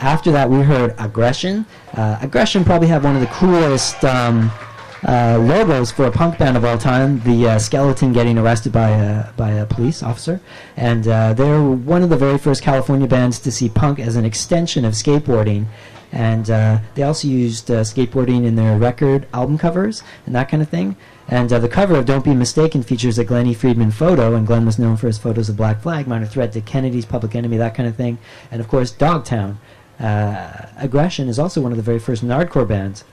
[0.00, 1.64] After that, we heard Aggression.
[1.94, 4.50] Uh, Aggression probably have one of the coolest um,
[5.06, 7.20] uh, logos for a punk band of all time.
[7.20, 10.40] The uh, skeleton getting arrested by a by a police officer,
[10.76, 14.24] and uh, they're one of the very first California bands to see punk as an
[14.24, 15.66] extension of skateboarding.
[16.12, 20.62] And uh, they also used uh, skateboarding in their record album covers and that kind
[20.62, 20.94] of thing.
[21.26, 24.66] And uh, the cover of Don't Be Mistaken features a Glennie Friedman photo, and Glenn
[24.66, 27.74] was known for his photos of Black Flag, Minor Threat to Kennedy's Public Enemy, that
[27.74, 28.18] kind of thing.
[28.50, 29.58] And of course, Dogtown.
[29.98, 33.04] Uh, Aggression is also one of the very first Nardcore bands.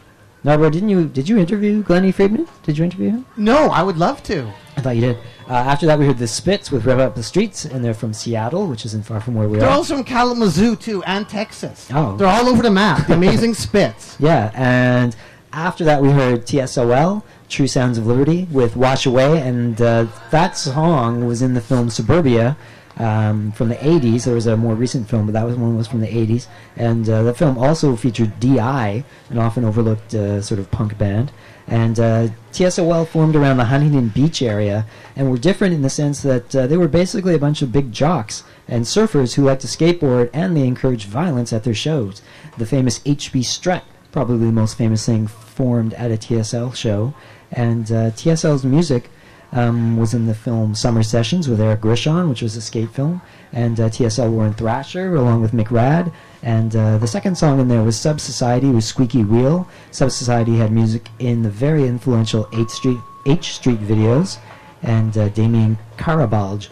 [0.43, 1.05] Nardcore, didn't you?
[1.05, 2.47] Did you interview Glennie Friedman?
[2.63, 3.25] Did you interview him?
[3.35, 4.51] No, I would love to.
[4.77, 5.17] I thought you did.
[5.49, 8.13] Uh, after that, we heard the Spits with Rev Up the Streets, and they're from
[8.13, 9.61] Seattle, which isn't far from where we are.
[9.61, 9.75] They're are.
[9.75, 11.89] also from Kalamazoo too, and Texas.
[11.93, 12.15] Oh.
[12.15, 13.07] They're all over the map.
[13.07, 14.15] The amazing spits.
[14.19, 15.13] Yeah, and
[15.51, 20.55] after that, we heard TSOL, True Sounds of Liberty, with Wash Away, and uh, that
[20.55, 22.55] song was in the film Suburbia.
[22.99, 25.87] Um, from the 80s, there was a more recent film, but that was one was
[25.87, 30.59] from the 80s, and uh, the film also featured Di, an often overlooked uh, sort
[30.59, 31.31] of punk band,
[31.65, 34.85] and uh, TSOL formed around the Huntington Beach area,
[35.15, 37.93] and were different in the sense that uh, they were basically a bunch of big
[37.93, 42.21] jocks and surfers who liked to skateboard, and they encouraged violence at their shows.
[42.57, 47.13] The famous HB Strut probably the most famous thing formed at a TSL show.
[47.51, 49.09] And uh, TSL's music
[49.51, 53.21] um, was in the film Summer Sessions with Eric Grisham, which was a skate film.
[53.51, 56.13] And uh, TSL Warren Thrasher along with McRad.
[56.43, 59.67] And uh, the second song in there was Sub Society with Squeaky Wheel.
[59.91, 64.37] Sub Society had music in the very influential H Street, H Street videos.
[64.83, 66.69] And uh, Damien Carabalge.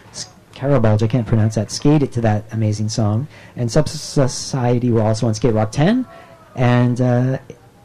[0.54, 3.28] Carabalge, I can't pronounce that, skated to that amazing song.
[3.56, 6.06] And Sub Society were also on Skate Rock 10.
[6.56, 7.38] And uh,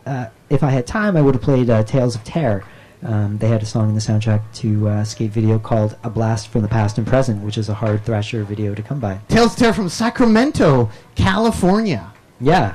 [0.06, 2.64] uh, if I had time, I would have played uh, Tales of Terror.
[3.04, 6.48] Um, they had a song in the soundtrack to uh, skate video called "A Blast
[6.48, 9.18] from the Past and Present," which is a hard thrasher video to come by.
[9.28, 12.12] Tales Terror from Sacramento, California.
[12.40, 12.74] Yeah,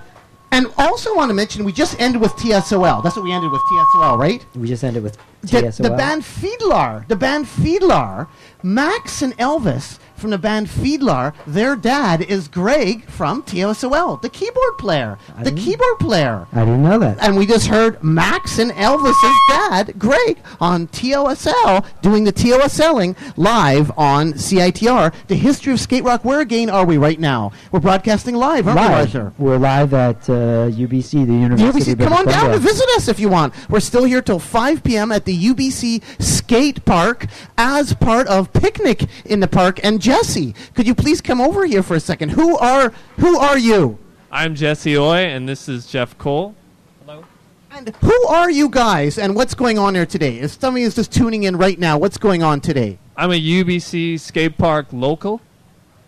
[0.52, 3.04] And also want to mention, we just ended with TSOL.
[3.04, 4.46] That's what we ended with TSOL, right?
[4.56, 5.84] we just ended with The, TSOL.
[5.84, 7.06] the band FIDLAR.
[7.08, 8.28] The band FIDLAR.
[8.64, 11.34] Max and Elvis from the band FIDLAR.
[11.46, 15.18] Their dad is Greg from TSOL, the keyboard player.
[15.36, 16.48] I The keyboard player.
[16.54, 17.18] I didn't know that.
[17.22, 23.92] And we just heard Max and Elvis's dad, Greg, on TOSL doing the TOSLing live
[23.98, 25.14] on CITR.
[25.28, 26.26] The history of skate rock.
[26.26, 27.52] Where again are we right now?
[27.72, 29.14] We're broadcasting live, aren't we, live.
[29.14, 29.34] Roger?
[29.38, 31.94] We're live at uh, UBC, the University.
[31.94, 33.54] UBC, come on down to visit us if you want.
[33.70, 35.12] We're still here till 5 p.m.
[35.12, 39.80] at the UBC Skate Park as part of Picnic in the Park.
[39.84, 42.30] And Jesse, could you please come over here for a second?
[42.30, 44.00] Who are who are you?
[44.32, 46.56] I'm Jesse Oy, and this is Jeff Cole.
[47.02, 47.26] Hello.
[47.72, 49.18] And who are you guys?
[49.18, 50.40] And what's going on here today?
[50.40, 53.00] If somebody is just tuning in right now, what's going on today?
[53.18, 55.42] I'm a UBC skate park local.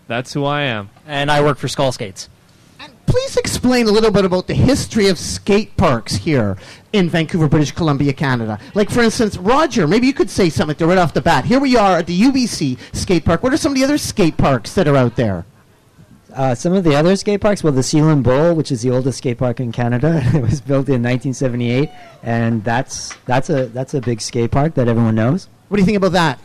[0.07, 0.91] That's who I am.
[1.05, 2.29] and I work for Skull Skates.
[2.79, 6.57] And please explain a little bit about the history of skate parks here
[6.93, 8.59] in Vancouver, British Columbia, Canada.
[8.73, 11.45] Like, for instance, Roger, maybe you could say something right off the bat.
[11.45, 13.43] Here we are at the UBC skate park.
[13.43, 15.45] What are some of the other skate parks that are out there?
[16.33, 19.17] Uh, some of the other skate parks, well, the Seylynn Bowl, which is the oldest
[19.17, 21.89] skate park in Canada, it was built in 1978,
[22.21, 25.49] and that's that's a that's a big skate park that everyone knows.
[25.69, 26.39] What do you think about that?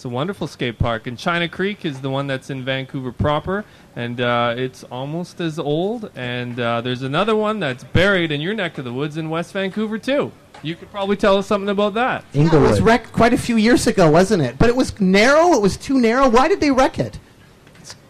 [0.00, 3.66] It's a wonderful skate park, and China Creek is the one that's in Vancouver proper,
[3.94, 6.10] and uh, it's almost as old.
[6.16, 9.52] And uh, there's another one that's buried in your neck of the woods in West
[9.52, 10.32] Vancouver too.
[10.62, 12.24] You could probably tell us something about that.
[12.32, 14.58] Yeah, it was wrecked quite a few years ago, wasn't it?
[14.58, 15.52] But it was narrow.
[15.52, 16.30] It was too narrow.
[16.30, 17.18] Why did they wreck it?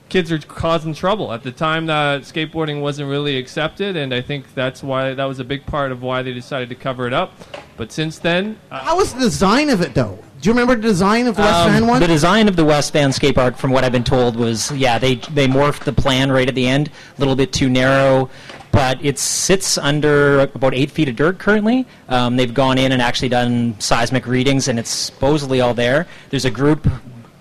[0.09, 1.87] Kids are causing trouble at the time.
[1.87, 5.91] That skateboarding wasn't really accepted, and I think that's why that was a big part
[5.91, 7.33] of why they decided to cover it up.
[7.77, 10.21] But since then, uh, How was the design of it, though?
[10.41, 12.01] Do you remember the design of the West Um, Van one?
[12.01, 14.99] The design of the West Van skate park, from what I've been told, was yeah
[14.99, 18.31] they they morphed the plan right at the end, a little bit too narrow,
[18.73, 21.87] but it sits under about eight feet of dirt currently.
[22.09, 26.07] Um, they've gone in and actually done seismic readings, and it's supposedly all there.
[26.31, 26.89] There's a group,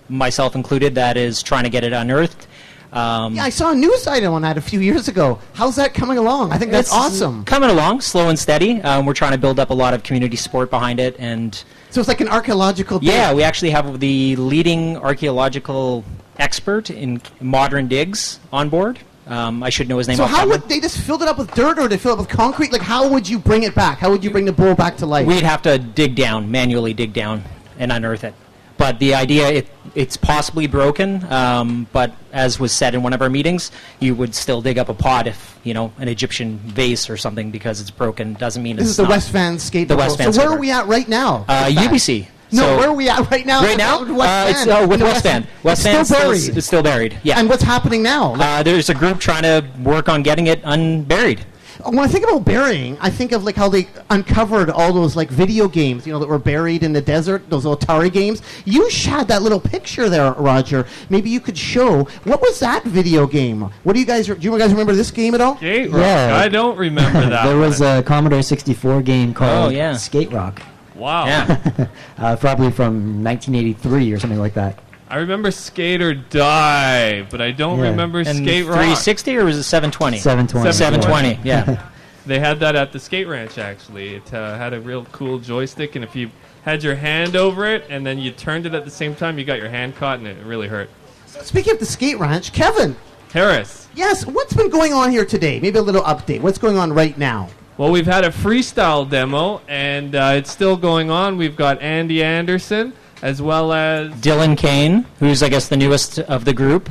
[0.09, 2.47] myself included, that is trying to get it unearthed.
[2.91, 5.39] Um, yeah, I saw a news item on that a few years ago.
[5.53, 6.51] How's that coming along?
[6.51, 7.45] I think that's awesome.
[7.45, 8.81] Coming along, slow and steady.
[8.81, 11.99] Um, we're trying to build up a lot of community support behind it, and So
[11.99, 12.99] it's like an archaeological.
[13.01, 16.03] yeah, we actually have the leading archaeological
[16.37, 18.99] expert in modern digs on board.
[19.27, 20.17] Um, I should know his name.
[20.17, 22.19] So how would they just filled it up with dirt, or they fill it up
[22.19, 22.71] with concrete?
[22.71, 23.99] Like how would you bring it back?
[23.99, 25.27] How would you bring the bowl back to life?
[25.27, 27.43] We'd have to dig down, manually dig down,
[27.77, 28.33] and unearth it.
[28.79, 31.23] But the idea, it, it's possibly broken.
[31.31, 34.87] Um, but as was said in one of our meetings, you would still dig up
[34.87, 38.77] a pot if you know an Egyptian vase or something because it's broken doesn't mean
[38.77, 39.09] this it's is the not.
[39.09, 39.87] West Van skateboard.
[39.89, 41.45] The West Van So where are we at right now?
[41.47, 41.65] Uh.
[41.69, 42.27] UBC.
[42.51, 43.61] No, So- where are we at right now?
[43.61, 45.45] Right now, West uh, uh, with West Van.
[45.61, 46.57] West It's Van still buried.
[46.57, 47.19] It's still buried.
[47.21, 47.37] Yeah.
[47.37, 48.33] And what's happening now?
[48.35, 51.45] Uh, there's a group trying to work on getting it unburied.
[51.85, 55.29] When I think about burying, I think of like how they uncovered all those like
[55.29, 58.41] video games, you know, that were buried in the desert, those Atari games.
[58.65, 60.85] You sh- had that little picture there, Roger.
[61.09, 63.61] Maybe you could show what was that video game?
[63.83, 64.27] What do you guys?
[64.27, 65.55] Do you guys remember this game at all?
[65.57, 66.01] Skate Rock.
[66.01, 66.35] Yeah.
[66.43, 67.45] I don't remember that.
[67.45, 67.67] there one.
[67.69, 69.93] was a Commodore 64 game called Oh, yeah.
[69.93, 70.61] Skate Rock,
[70.95, 71.25] wow.
[71.25, 71.87] Yeah.
[72.17, 74.77] uh, probably from 1983 or something like that.
[75.09, 77.89] I remember Skate or Die, but I don't Yeah.
[77.89, 78.75] remember and Skate Rock.
[78.75, 80.17] 360 or was it 720?
[80.19, 80.71] 720.
[80.71, 81.39] 720.
[81.43, 81.81] Yeah.
[82.25, 83.57] They had that at the skate ranch.
[83.57, 86.29] Actually, it uh, had a real cool joystick, and if you
[86.63, 89.45] had your hand over it and then you turned it at the same time, you
[89.45, 90.91] got your hand caught, and it really hurt.
[91.25, 92.95] Speaking of the skate ranch, Kevin.
[93.33, 93.87] Harris.
[93.95, 95.59] Yes, what's been going on here today?
[95.59, 96.41] Maybe a little update.
[96.41, 97.49] What's going on right now?
[97.77, 101.35] Well, we've had a freestyle demo, and uh, it's still going on.
[101.37, 106.45] We've got Andy Anderson as well as Dylan Kane, who's I guess the newest of
[106.45, 106.89] the group,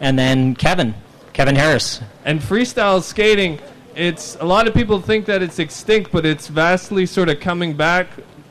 [0.00, 0.94] and then Kevin,
[1.32, 2.00] Kevin Harris.
[2.24, 3.58] and freestyle skating.
[3.94, 7.74] It's a lot of people think that it's extinct, but it's vastly sort of coming
[7.74, 8.08] back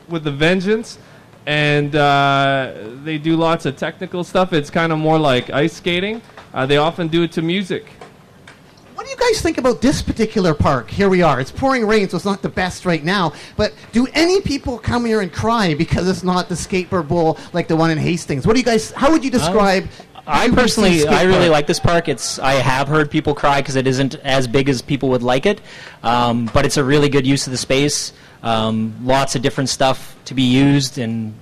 [0.09, 0.97] with a vengeance.
[1.45, 2.73] And uh,
[3.03, 4.53] they do lots of technical stuff.
[4.53, 6.21] It's kind of more like ice skating.
[6.53, 7.85] Uh, they often do it to music.
[8.99, 10.89] What do you guys think about this particular park?
[10.89, 11.39] Here we are.
[11.39, 13.31] It's pouring rain, so it's not the best right now.
[13.55, 17.69] But do any people come here and cry because it's not the skateboard bowl like
[17.69, 18.45] the one in Hastings?
[18.45, 18.91] What do you guys?
[18.91, 19.87] How would you describe?
[20.27, 22.09] I personally, I really like this park.
[22.09, 25.45] It's I have heard people cry because it isn't as big as people would like
[25.45, 25.61] it,
[26.03, 28.11] um, but it's a really good use of the space.
[28.43, 31.33] Um, lots of different stuff to be used and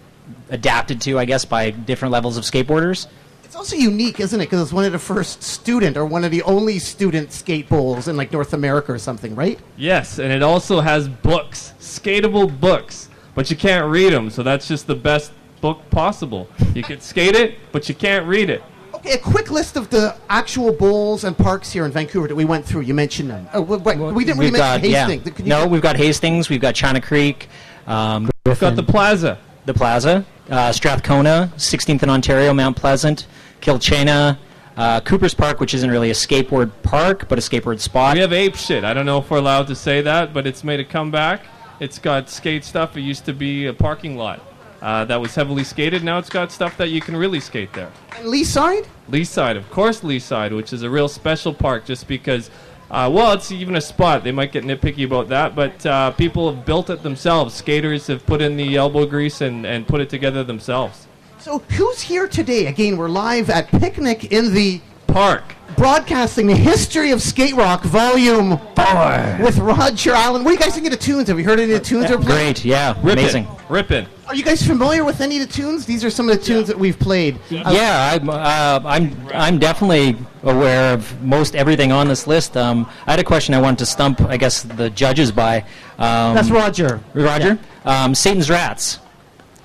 [0.52, 3.08] adapted to, I guess, by different levels of skateboarders.
[3.48, 4.46] It's also unique, isn't it?
[4.48, 8.10] Because it's one of the first student or one of the only student skate bowls
[8.10, 9.58] in like North America or something, right?
[9.78, 14.68] Yes, and it also has books, skatable books, but you can't read them, so that's
[14.68, 15.32] just the best
[15.62, 16.50] book possible.
[16.76, 18.62] You can skate it, but you can't read it.
[18.96, 22.44] Okay, a quick list of the actual bowls and parks here in Vancouver that we
[22.44, 22.82] went through.
[22.82, 23.48] You mentioned them.
[23.54, 25.10] Oh, wait, wait, we didn't really got mention.
[25.10, 25.36] Hastings.
[25.38, 26.50] Can you- No, we've got Hastings.
[26.50, 27.48] We've got China Creek.
[27.88, 29.38] Um, We've got the plaza.
[29.66, 33.28] the Plaza, uh, Strathcona, 16th and Ontario, Mount Pleasant,
[33.68, 34.38] Kilchena,
[34.78, 38.14] uh, Cooper's Park, which isn't really a skateboard park, but a skateboard spot.
[38.16, 38.86] We have ape shit.
[38.86, 41.42] I don't know if we're allowed to say that, but it's made a comeback.
[41.82, 42.96] It's got skate stuff.
[42.96, 44.42] It used to be a parking lot
[44.82, 46.02] uh, that was heavily skated.
[46.02, 47.92] Now it's got stuff that you can really skate there.
[48.16, 48.88] And Lee Side?
[49.12, 52.50] Leeside, of course, Leeside, which is a real special park just because,
[52.90, 54.24] uh, well, it's even a spot.
[54.24, 57.54] They might get nitpicky about that, but uh, people have built it themselves.
[57.54, 61.07] Skaters have put in the elbow grease and, and put it together themselves.
[61.48, 62.66] So who's here today?
[62.66, 65.56] Again, we're live at Picnic in the Park.
[65.78, 70.44] broadcasting the history of skate rock, volume four, with Roger Allen.
[70.44, 71.30] What do you guys think of the tunes?
[71.30, 72.10] Have you heard any of the tunes?
[72.10, 72.54] they're playing?
[72.56, 73.12] Great, yeah, Rippin'.
[73.12, 73.48] amazing.
[73.70, 74.08] Rippin'.
[74.28, 75.86] Are you guys familiar with any of the tunes?
[75.86, 77.38] These are some of the tunes that we've played.
[77.50, 82.58] Uh, Yeah, I'm, uh, I'm, I'm definitely aware of most everything on this list.
[82.58, 85.62] Um, I had a question I wanted to stump, I guess, the judges by.
[85.98, 87.00] Um, That's Roger.
[87.14, 87.58] Roger?
[87.86, 89.00] Um, Satan's Rats.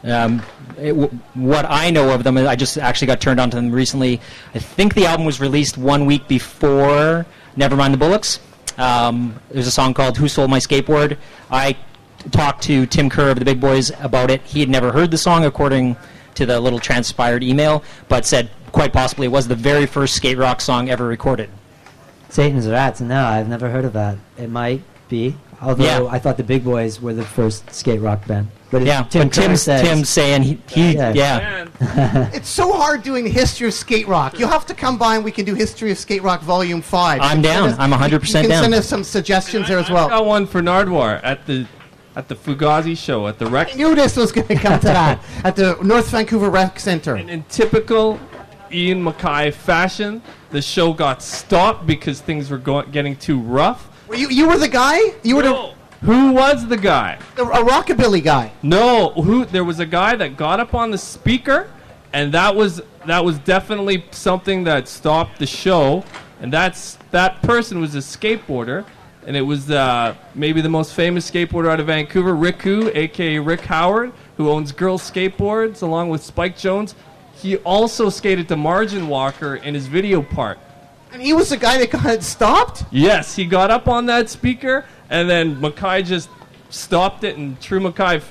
[0.04, 0.42] Um,
[0.82, 0.92] it,
[1.34, 4.20] what I know of them, I just actually got turned on to them recently.
[4.54, 7.26] I think the album was released one week before
[7.56, 8.40] Nevermind the Bollocks.
[8.78, 11.16] Um, there's a song called "Who Sold My Skateboard."
[11.50, 11.76] I
[12.30, 14.42] talked to Tim Kerr of the Big Boys about it.
[14.42, 15.96] He had never heard the song, according
[16.34, 20.38] to the little transpired email, but said quite possibly it was the very first skate
[20.38, 21.50] rock song ever recorded.
[22.30, 23.00] Satan's Rats.
[23.00, 24.16] No, I've never heard of that.
[24.38, 25.36] It might be.
[25.62, 26.06] Although Yeah.
[26.10, 28.48] I thought the Big Boys were the first skate rock band.
[28.70, 31.12] But if Yeah, Tim but Tim's, says, Tim's saying he, he Yeah.
[31.14, 32.28] yeah.
[32.32, 34.38] It's so hard doing the history of skate rock.
[34.38, 37.20] You'll have to come by and we can do history of skate rock volume five.
[37.22, 37.70] I'm down.
[37.70, 38.62] send I'm 100% you can.
[38.62, 40.08] Send us some suggestions there as I well.
[40.08, 41.66] got one for Nardwuar at the
[42.16, 43.72] at the Fugazi show at the Rec.
[43.72, 47.14] I knew this was going to come to that at the North Vancouver Rec Center.
[47.14, 48.20] And in typical
[48.70, 53.88] Ian MacKaye fashion, the show got stopped because things were go- getting too rough.
[54.14, 54.98] You you were the guy?
[55.22, 55.74] You were No.
[56.02, 57.18] Who was the guy?
[57.36, 58.50] the, a rockabilly guy.
[58.62, 59.44] No, who?
[59.44, 61.70] There was a guy that got up on the speaker,
[62.12, 66.04] and that was that was definitely something that stopped the show.
[66.40, 68.84] And that's that person was a skateboarder,
[69.26, 73.60] and it was uh, maybe the most famous skateboarder out of Vancouver, Riku, aka Rick
[73.60, 76.94] Howard, who owns Girl Skateboards along with Spike Jonze.
[77.34, 80.58] He also skated to Margin Walker in his video part.
[81.12, 82.84] And he was the guy that got stopped?
[82.90, 86.30] Yes, he got up on that speaker, and then MacKaye just
[86.70, 88.22] stopped it in true MacKaye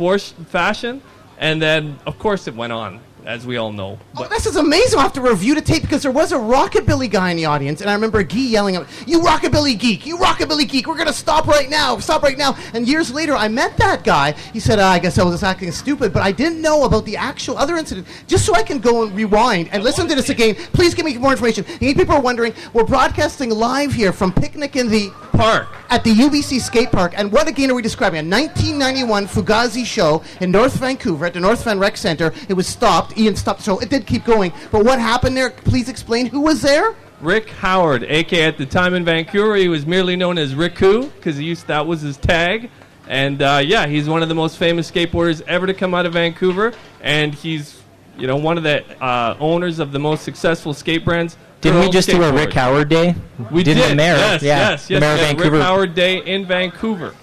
[0.47, 1.01] fashion,
[1.37, 3.99] and then of course it went on, as we all know.
[4.17, 4.97] Oh, this is amazing.
[4.97, 7.81] I'll have to review the tape because there was a rockabilly guy in the audience,
[7.81, 10.05] and I remember Guy yelling out, You rockabilly geek!
[10.05, 10.87] You rockabilly geek!
[10.87, 11.97] We're going to stop right now!
[11.99, 12.57] Stop right now!
[12.73, 14.31] And years later, I met that guy.
[14.53, 17.05] He said, uh, I guess I was just acting stupid, but I didn't know about
[17.05, 18.07] the actual other incident.
[18.27, 21.17] Just so I can go and rewind and listen to this again, please give me
[21.17, 21.65] more information.
[21.79, 25.67] In people are wondering, we're broadcasting live here from Picnic in the Park.
[25.89, 27.13] at the UBC skate park.
[27.17, 28.19] And what again are we describing?
[28.19, 32.33] A 1991 Fugazi show in North Vancouver at the North Van Rec Center.
[32.47, 33.10] It was stopped.
[33.17, 33.79] Ian stopped the show.
[33.79, 34.53] It did keep going.
[34.71, 35.49] But what happened there?
[35.49, 36.27] Please explain.
[36.27, 36.95] Who was there?
[37.21, 41.37] Rick Howard, aka at the time in Vancouver, he was merely known as Riku because
[41.37, 42.71] he used that was his tag.
[43.07, 46.13] And uh, yeah, he's one of the most famous skateboarders ever to come out of
[46.13, 47.81] Vancouver, and he's
[48.17, 51.37] you know one of the uh, owners of the most successful skate brands.
[51.61, 53.13] Didn't we Girl just do a Rick Howard Day?
[53.51, 53.85] We did, did.
[53.85, 54.15] it in Mayor.
[54.15, 54.57] Yes, yeah.
[54.57, 55.01] yes, the yes.
[55.01, 55.51] Mayor of yes, Vancouver.
[55.57, 57.15] Rick Howard Day in Vancouver.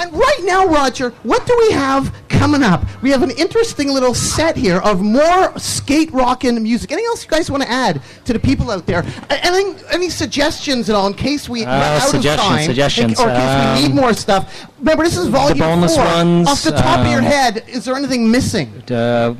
[0.00, 2.84] And right now, Roger, what do we have coming up?
[3.02, 6.92] We have an interesting little set here of more skate rockin' music.
[6.92, 9.04] Anything else you guys want to add to the people out there?
[9.28, 12.64] Any, any suggestions at all in case we Uh, out suggestions, of time?
[12.64, 14.66] suggestions, Or in case we um, need more stuff.
[14.78, 16.04] Remember, this is volume the boneless four.
[16.04, 18.72] ones, Off the top of your um, head, is there anything missing?
[18.90, 19.34] Uh,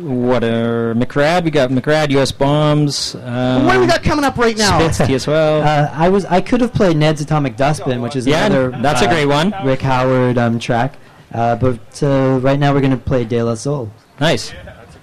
[0.00, 1.44] what are McRad?
[1.44, 2.32] We got McRad, U.S.
[2.32, 3.14] bombs.
[3.16, 4.88] Um, what do we got coming up right now?
[4.88, 5.58] Spits, TSL.
[5.68, 9.02] Uh, I was I could have played Ned's Atomic Dustbin, which is Yeah, another that's
[9.02, 9.52] a uh, great one.
[9.64, 10.94] Rick Howard um, track.
[11.32, 13.90] Uh, but uh, right now we're going to play De La Soul.
[14.20, 14.52] nice.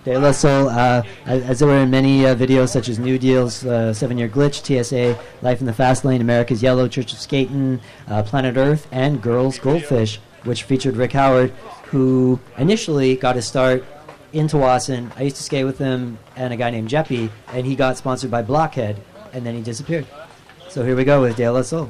[0.05, 3.17] De La Soul, uh, as as there were in many uh, videos such as New
[3.17, 7.19] Deals, uh, Seven Year Glitch, TSA, Life in the Fast Lane, America's Yellow, Church of
[7.19, 11.51] Skating, uh, Planet Earth, and Girls Goldfish, which featured Rick Howard,
[11.85, 13.83] who initially got his start
[14.35, 15.09] in Tsawwassen.
[15.15, 18.29] I used to skate with him and a guy named Jeppy, and he got sponsored
[18.29, 20.05] by Blockhead, and then he disappeared.
[20.69, 21.89] So here we go with De La Soul.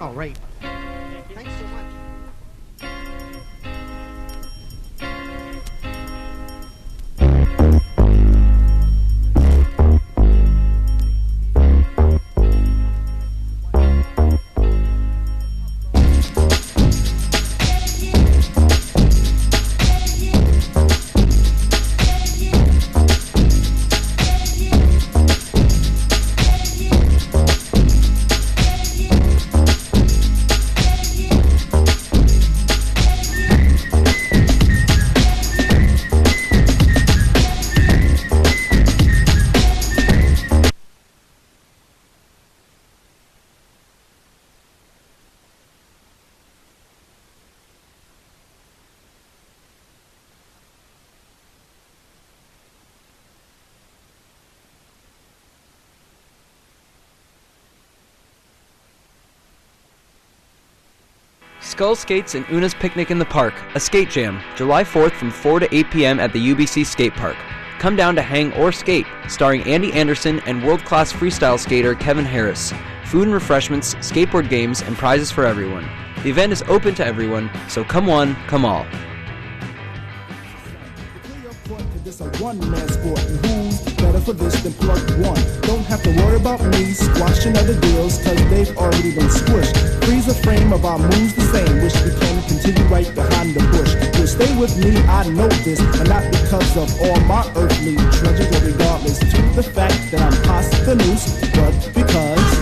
[0.00, 0.38] Oh, right.
[61.74, 65.58] Skull Skates and Una's Picnic in the Park, a skate jam, July 4th from 4
[65.58, 66.20] to 8 p.m.
[66.20, 67.36] at the UBC Skate Park.
[67.80, 72.24] Come down to hang or skate, starring Andy Anderson and world class freestyle skater Kevin
[72.24, 72.72] Harris.
[73.06, 75.84] Food and refreshments, skateboard games, and prizes for everyone.
[76.22, 78.86] The event is open to everyone, so come one, come all.
[84.24, 85.40] For this, then plug one.
[85.62, 89.76] Don't have to worry about me squashing other deals, cause they've already been squished.
[90.04, 93.60] Freeze the frame of our moves the same, wish we can continue right behind the
[93.72, 93.92] bush.
[94.16, 98.48] You'll stay with me, I know this, and not because of all my earthly treasures,
[98.56, 102.53] or regardless to the fact that I'm past the noose, but because.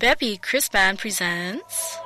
[0.00, 1.98] Beppy Chris Band presents.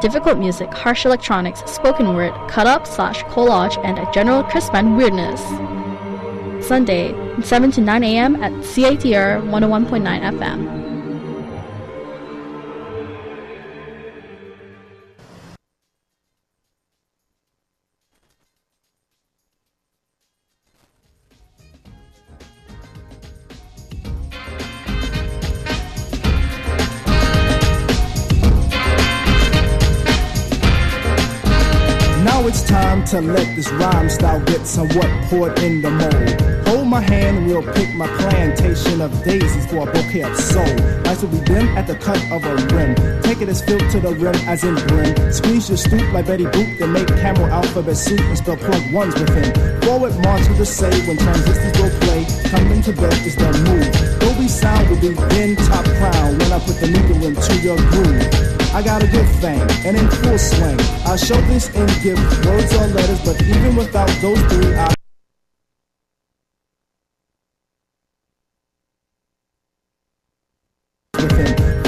[0.00, 4.96] Difficult music, harsh electronics, spoken word, cut up slash collage, and a general Chris Band
[4.96, 5.40] weirdness.
[6.64, 8.36] Sunday, 7 to 9 a.m.
[8.36, 10.83] at CITR 101.9 FM.
[33.14, 36.66] To let this rhyme style get somewhat poured in the mold.
[36.66, 40.74] Hold my hand and we'll pick my plantation of daisies for a bouquet of soul.
[41.04, 43.22] Nice will be dim at the cut of a rim.
[43.22, 45.32] Take it as filled to the rim as in brim.
[45.32, 49.14] Squeeze your stoop like Betty Boop, then make camel alphabet soup and spell plug ones
[49.14, 49.54] within.
[49.82, 52.26] Forward march with the say when transistors go play.
[52.50, 54.24] Coming to bed is the move.
[54.44, 55.08] Dolby sound will be
[55.40, 58.74] in top crown when I put the needle into your groove.
[58.74, 60.78] I got a good thing, and in full swing.
[61.06, 64.92] I show this in gift, words or letters, but even without those three, I.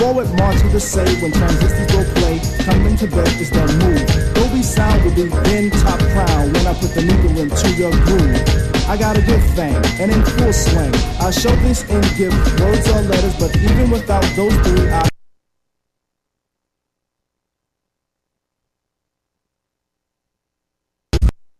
[0.01, 2.41] Forward march with the say when transistors go play.
[2.65, 4.35] Coming to bed is the move.
[4.35, 8.66] Dolby sound will be in top crown when I put the needle into your groove.
[8.89, 10.95] I got a good thing, and in full swing.
[11.19, 15.09] I show this in gift, words or letters, but even without those three, I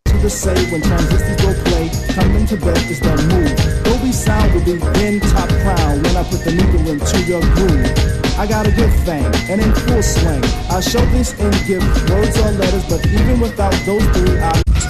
[0.05, 1.91] to the say when transistors go play.
[2.15, 3.83] Coming to bed is the move.
[3.83, 8.39] Dolby sound will be in top crown when I put the needle into your groove.
[8.39, 10.43] I got a good thing, and in full swing.
[10.71, 14.86] I show this in gift, words or letters, but even without those three, I.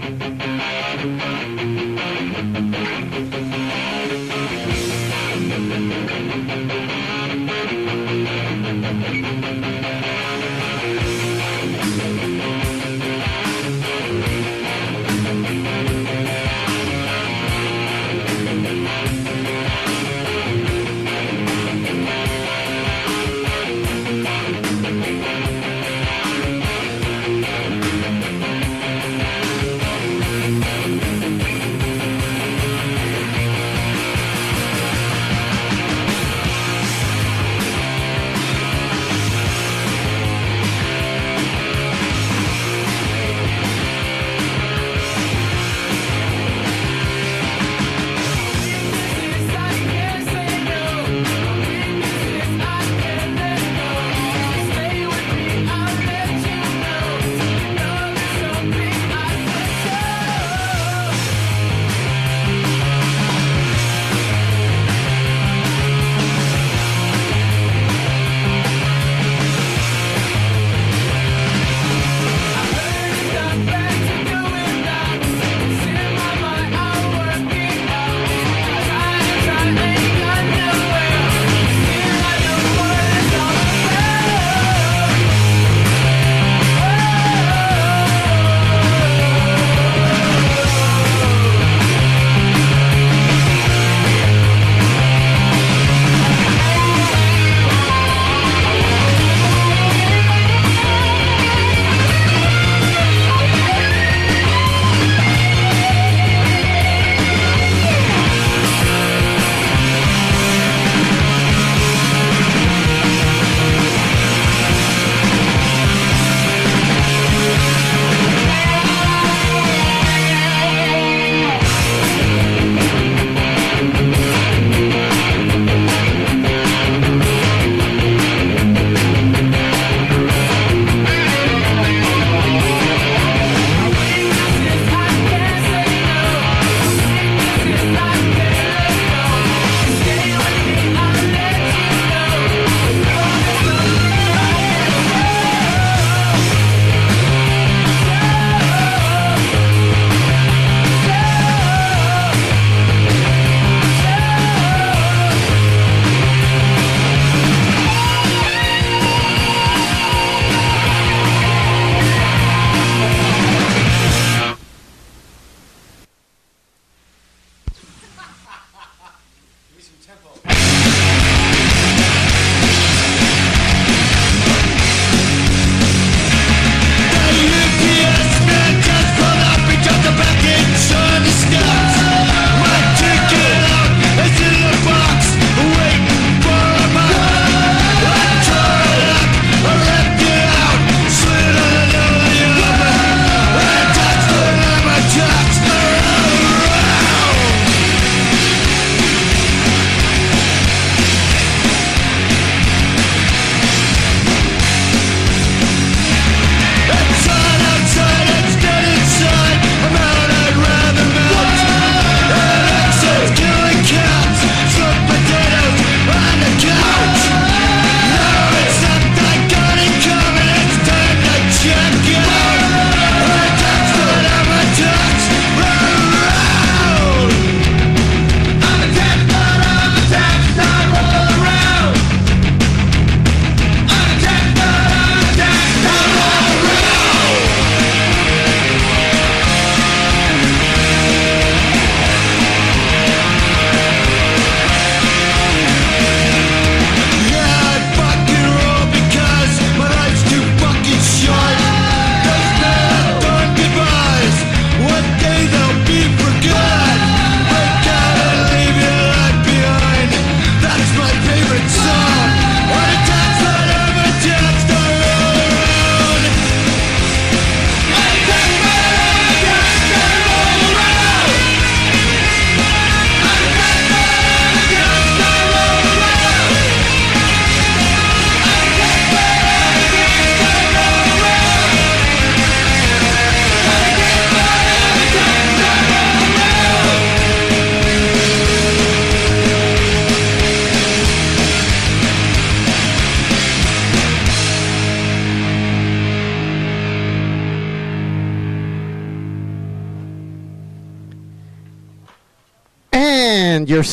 [0.00, 1.57] Thank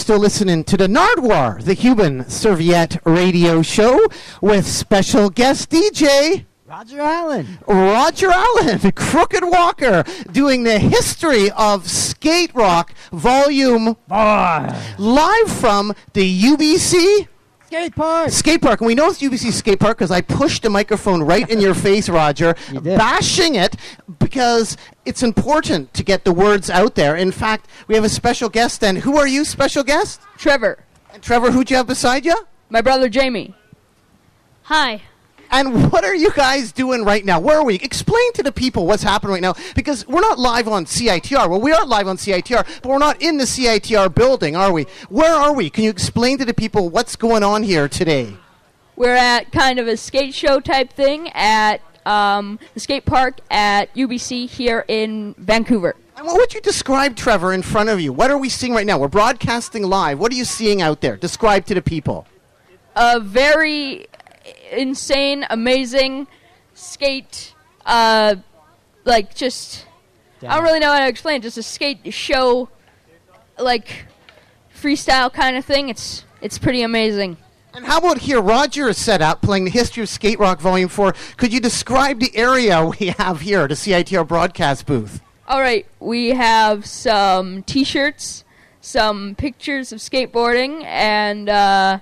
[0.06, 4.08] still listening to the Nardwuar, the Human Serviette radio show
[4.40, 6.46] with special guest DJ.
[6.68, 7.58] Roger Allen.
[7.66, 16.44] Roger Allen, Crooked Walker, doing the history of skate rock volume 1 live from the
[16.44, 17.28] UBC
[17.76, 18.30] Skate park.
[18.30, 18.80] Skate park.
[18.80, 21.74] And we know it's UBC skate park because I pushed the microphone right in your
[21.88, 23.76] face, Roger, bashing it
[24.18, 27.18] because it's important to get the words out there.
[27.18, 28.82] In fact, we have a special guest.
[28.82, 30.22] And who are you, special guest?
[30.38, 30.86] Trevor.
[31.12, 32.48] And Trevor, who'd you have beside you?
[32.70, 33.54] My brother Jamie.
[34.64, 35.02] Hi.
[35.56, 37.40] And what are you guys doing right now?
[37.40, 37.76] Where are we?
[37.76, 41.50] Explain to the people what's happening right now because we're not live on CITR.
[41.50, 44.86] Well, we are live on CITR, but we're not in the CITR building, are we?
[45.08, 45.70] Where are we?
[45.70, 48.36] Can you explain to the people what's going on here today?
[48.98, 53.96] We're at kind of a skate show type thing at um, the skate park at
[53.96, 55.96] UBC here in Vancouver.
[56.18, 58.12] And what would you describe, Trevor, in front of you?
[58.12, 58.98] What are we seeing right now?
[58.98, 60.20] We're broadcasting live.
[60.20, 61.16] What are you seeing out there?
[61.16, 62.28] Describe to the people.
[62.98, 64.08] A very
[64.72, 66.28] insane, amazing
[66.74, 67.54] skate,
[67.86, 68.36] uh,
[69.04, 69.86] like just
[70.42, 71.38] I don't really know how to explain.
[71.38, 72.70] it, Just a skate show,
[73.58, 74.06] like
[74.74, 75.90] freestyle kind of thing.
[75.90, 77.38] It's it's pretty amazing.
[77.74, 78.40] And how about here?
[78.40, 81.14] Roger is set up playing the history of skate rock volume 4.
[81.36, 85.22] Could you describe the area we have here, the CITR broadcast booth?
[85.48, 88.46] All right, we have some T-shirts,
[88.80, 92.00] some pictures of skateboarding, and uh,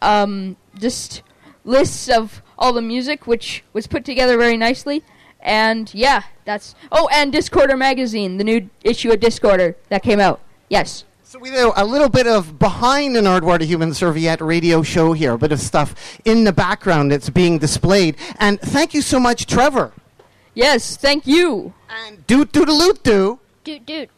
[0.00, 1.22] um, just
[1.64, 5.02] lists of all the music, which was put together very nicely.
[5.40, 10.40] And yeah, that's oh, and Discorder magazine, the new issue of Discorder that came out.
[10.68, 11.04] Yes.
[11.22, 15.12] So we do a little bit of behind the Nardwuar the Human Serviette radio show
[15.14, 18.16] here, a bit of stuff in the background that's being displayed.
[18.38, 19.92] And thank you so much, Trevor.
[20.54, 21.74] Yes, thank you.
[21.88, 23.40] And doot doodaloot doo.
[23.64, 24.10] Doot doot.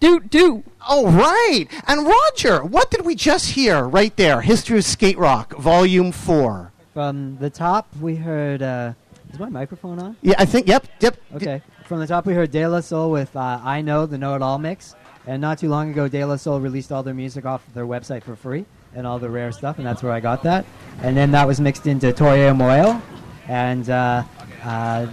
[0.00, 0.64] Doot doot.
[0.88, 1.66] Oh, right.
[1.86, 4.40] And Roger, what did we just hear right there?
[4.40, 6.69] History of Skate Rock, Volume 4.
[6.92, 8.62] From the top, we heard.
[8.62, 8.94] Uh,
[9.32, 10.16] is my microphone on?
[10.22, 11.16] Yeah, I think, yep, yep.
[11.34, 11.62] Okay.
[11.84, 14.42] From the top, we heard De La Soul with uh, I Know, the Know It
[14.42, 14.96] All mix.
[15.26, 18.24] And not too long ago, De La Soul released all their music off their website
[18.24, 18.64] for free
[18.94, 20.64] and all the rare stuff, and that's where I got that.
[21.02, 23.00] And then that was mixed into Torio Moyo
[23.46, 24.24] and uh,
[24.64, 25.06] uh,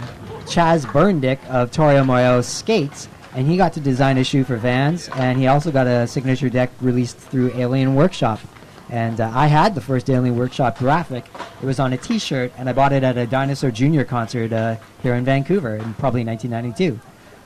[0.46, 3.08] Chaz Burndick of Torio Moyo Skates.
[3.34, 6.48] And he got to design a shoe for Vans, and he also got a signature
[6.48, 8.40] deck released through Alien Workshop.
[8.90, 11.26] And uh, I had the first Alien Workshop graphic.
[11.62, 14.02] It was on a T-shirt, and I bought it at a Dinosaur Jr.
[14.02, 16.98] concert uh, here in Vancouver in probably 1992.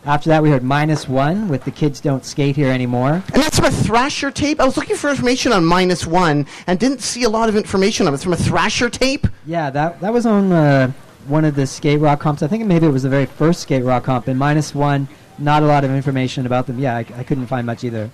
[0.04, 3.22] After that, we heard Minus One with The Kids Don't Skate Here Anymore.
[3.32, 4.60] And that's from a Thrasher tape.
[4.60, 8.08] I was looking for information on Minus One and didn't see a lot of information
[8.08, 8.16] on it.
[8.16, 9.28] It's from a Thrasher tape.
[9.46, 10.90] Yeah, that that was on uh,
[11.28, 12.42] one of the skate rock comps.
[12.42, 14.26] I think maybe it was the very first skate rock comp.
[14.26, 15.06] And Minus One,
[15.38, 16.80] not a lot of information about them.
[16.80, 18.10] Yeah, I, I couldn't find much either.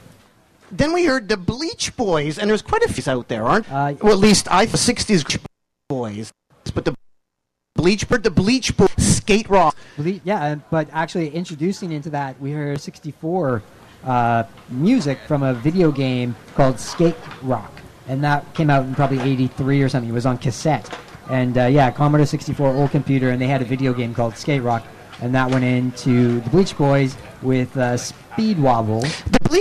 [0.71, 3.71] Then we heard the Bleach Boys, and there's quite a few out there, aren't?
[3.71, 5.39] Uh, well, at least I the '60s
[5.89, 6.31] boys,
[6.75, 6.95] but the
[7.75, 9.77] Bleach, but the Bleach Boys skate rock.
[9.97, 13.63] Ble- Yeah, but actually introducing into that, we heard 64
[14.05, 17.73] uh, music from a video game called Skate Rock,
[18.07, 20.11] and that came out in probably 83 or something.
[20.11, 20.93] It was on cassette,
[21.31, 24.63] and uh, yeah, Commodore 64, old computer, and they had a video game called Skate
[24.63, 24.85] Rock,
[25.23, 29.05] and that went into the Bleach Boys with uh, Speed Wobble.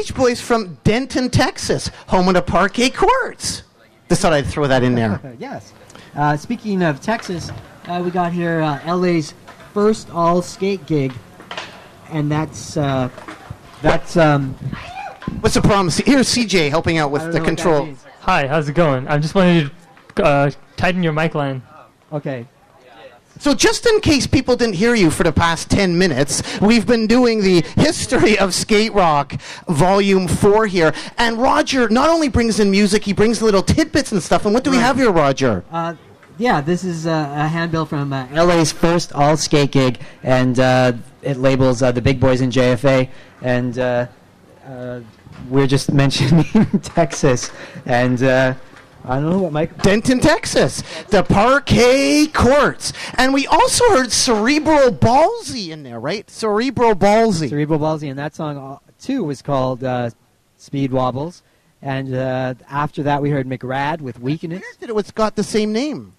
[0.07, 3.63] The Bleach Boys from Denton, Texas, home of the Parquet Courts.
[4.07, 5.19] Just thought I'd throw that in there.
[5.39, 5.73] yes.
[6.15, 7.51] Uh, speaking of Texas,
[7.87, 9.33] uh, we got here uh, LA's
[9.73, 11.11] first all skate gig,
[12.09, 13.09] and that's uh,
[13.81, 14.53] that's um.
[15.41, 15.89] What's the problem?
[15.89, 17.89] Here's CJ helping out with the know what that control.
[18.21, 19.07] Hi, how's it going?
[19.09, 19.71] I'm just wanted
[20.15, 21.61] to uh, tighten your mic line.
[22.13, 22.47] Okay.
[23.39, 27.05] So, just in case people didn't hear you for the past 10 minutes, we've been
[27.05, 29.33] doing the history of skate rock,
[29.67, 30.93] volume 4 here.
[31.17, 34.45] And Roger not only brings in music, he brings little tidbits and stuff.
[34.45, 35.63] And what do we have here, Roger?
[35.71, 35.95] Uh,
[36.39, 40.93] yeah, this is uh, a handbill from uh, LA's first all skate gig, and uh,
[41.21, 43.09] it labels uh, the big boys in JFA,
[43.41, 44.07] and uh,
[44.65, 44.99] uh,
[45.49, 46.43] we're just mentioning
[46.81, 47.51] Texas,
[47.85, 48.53] and uh,
[49.07, 49.81] I don't know what Mike.
[49.81, 52.91] Denton, Texas, the Parquet Courts.
[53.17, 56.29] And we also heard Cerebral Ballzy in there, right?
[56.29, 57.47] Cerebral Ballzy.
[57.47, 60.09] Cerebral Ballzy, and that song uh, too was called uh,
[60.57, 61.41] Speed Wobbles,
[61.81, 64.63] and uh, after that we heard McRad with Weakness.
[64.81, 66.13] That it was got the same name.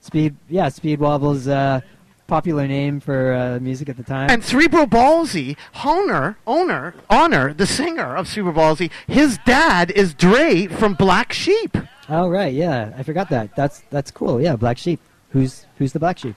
[0.00, 1.80] Speed, yeah, Speed Wobbles, uh,
[2.28, 4.30] popular name for uh, music at the time.
[4.30, 10.68] And Cerebral Ballzy, owner, owner, honor, the singer of Cerebral Ballzy, his dad is Dre
[10.68, 11.76] from Black Sheep.
[12.08, 13.54] Oh right, yeah, I forgot that.
[13.54, 14.40] That's that's cool.
[14.40, 15.00] Yeah, Black Sheep.
[15.30, 16.36] Who's who's the Black Sheep?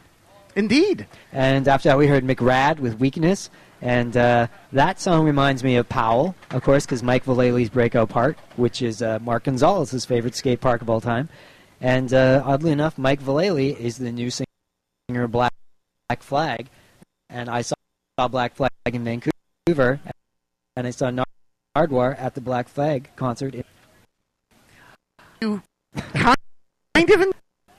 [0.55, 1.07] Indeed.
[1.31, 3.49] And after that, we heard McRad with Weakness,
[3.81, 8.37] And uh, that song reminds me of Powell, of course, because Mike Vallely's breakout part,
[8.57, 11.29] which is uh, Mark Gonzalez's favorite skate park of all time.
[11.79, 15.53] And uh, oddly enough, Mike Vallely is the new singer of Black,
[16.09, 16.67] Black Flag.
[17.29, 17.75] And I saw,
[18.19, 19.99] saw Black Flag in Vancouver,
[20.75, 21.11] and I saw
[21.75, 23.55] Nardwuar at the Black Flag concert.
[23.55, 23.63] in-
[25.41, 25.61] You
[26.13, 27.31] kind of in-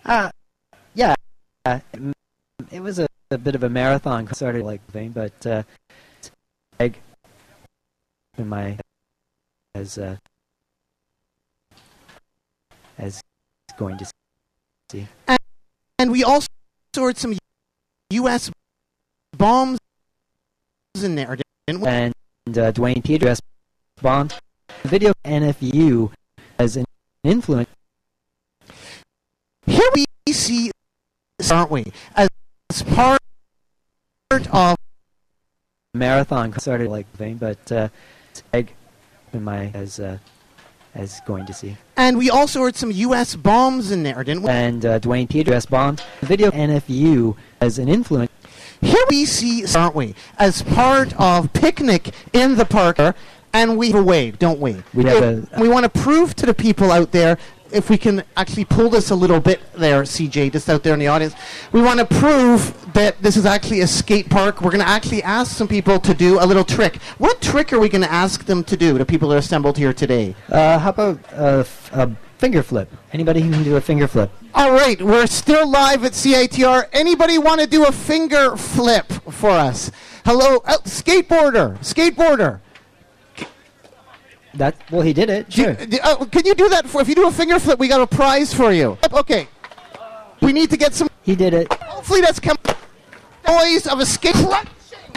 [0.04, 0.30] Uh,
[0.94, 1.14] yeah,
[1.64, 1.78] uh,
[2.72, 5.62] it was a, a bit of a marathon sort of like thing, but uh,
[6.80, 7.00] like
[8.36, 8.76] in my
[9.76, 10.16] as uh,
[12.98, 13.20] as
[13.78, 14.06] going to
[14.90, 15.06] see.
[15.28, 15.38] And,
[16.00, 16.48] and we also
[16.96, 17.38] heard some
[18.10, 18.50] U.S.
[19.36, 19.78] bombs
[21.00, 21.88] in there, didn't we?
[21.88, 22.12] And
[22.58, 23.40] uh, Duane Peters
[24.02, 24.34] Bond
[24.82, 26.10] the video NFU
[26.58, 26.84] as an
[27.24, 27.68] influence.
[29.66, 30.70] Here we see,
[31.50, 32.28] aren't we, as
[32.94, 33.18] part
[34.50, 34.76] of
[35.94, 37.88] marathon started like thing, but uh,
[38.52, 38.74] like
[39.32, 40.18] in my as uh,
[40.94, 41.76] as going to see.
[41.96, 43.36] And we also heard some U.S.
[43.36, 44.50] bombs in there, didn't we?
[44.50, 48.30] And uh, Duane Peters the video NFU as an influence.
[48.80, 52.98] Here we see, aren't we, as part of Picnic in the Park,
[53.52, 54.82] and we have a wave, don't we?
[54.94, 57.38] We have If- we want to prove to the people out there,
[57.70, 61.00] if we can actually pull this a little bit there, CJ, just out there in
[61.00, 61.34] the audience,
[61.72, 64.60] we want to prove that this is actually a skate park.
[64.60, 66.96] We're going to actually ask some people to do a little trick.
[67.16, 69.78] What trick are we going to ask them to do, the people that are assembled
[69.78, 70.34] here today?
[70.50, 72.90] Uh, how about uh, f- a finger flip?
[73.14, 74.30] Anybody who can do a finger flip?
[74.54, 76.88] All right, we're still live at CITR.
[76.92, 79.90] Anybody want to do a finger flip for us?
[80.26, 82.60] Hello, uh, skateboarder, skateboarder.
[84.54, 85.52] That well, he did it.
[85.52, 85.76] Sure.
[86.02, 86.86] Uh, can you do that?
[86.86, 88.98] For, if you do a finger flip, we got a prize for you.
[89.12, 89.48] Okay.
[90.42, 91.08] We need to get some.
[91.22, 91.72] He did it.
[91.72, 92.56] Hopefully, that's come.
[93.48, 94.36] Noise of a skate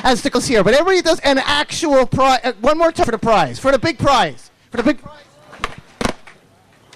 [0.03, 2.39] as Stickles here, but everybody does an actual prize.
[2.43, 5.01] Uh, one more time for the prize, for the big prize, for the big.
[5.01, 5.21] prize.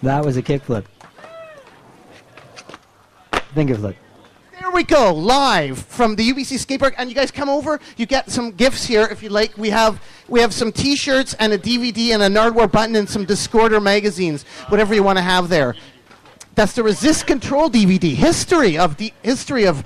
[0.01, 0.87] That was a kick flip.
[3.53, 3.95] Finger flip.
[4.59, 6.93] There we go, live from the UBC skate park.
[6.97, 7.79] And you guys come over.
[7.95, 9.57] You get some gifts here if you like.
[9.57, 13.25] We have we have some T-shirts and a DVD and a Nardwuar button and some
[13.25, 15.75] Discorder magazines, whatever you want to have there.
[16.55, 18.13] That's the Resist Control DVD.
[18.13, 19.85] History of the history of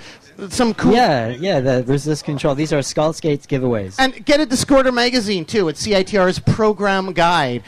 [0.49, 0.93] some cool.
[0.93, 1.59] Yeah, yeah.
[1.59, 2.55] The resist control.
[2.55, 3.95] These are Skull Skates giveaways.
[3.99, 5.69] And get a Discorder magazine too.
[5.69, 7.61] It's CITR's program guide.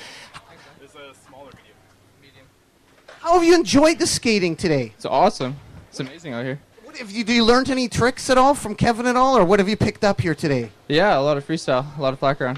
[3.19, 4.94] How have you enjoyed the skating today?
[4.95, 5.56] It's awesome.
[5.90, 6.60] It's amazing out here.
[6.95, 9.43] What have you, do you learned any tricks at all from Kevin at all, or
[9.43, 10.72] what have you picked up here today?
[10.88, 12.57] Yeah, a lot of freestyle, a lot of flat ground.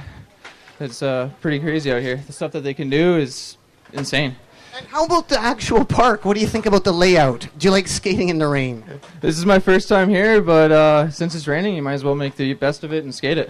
[0.79, 2.17] It's uh, pretty crazy out here.
[2.17, 3.57] The stuff that they can do is
[3.93, 4.35] insane.
[4.77, 6.23] And how about the actual park?
[6.23, 7.47] What do you think about the layout?
[7.57, 8.83] Do you like skating in the rain?
[9.21, 12.13] This is my first time here, but uh, since it's raining, you might as well
[12.13, 13.49] make the best of it and skate it.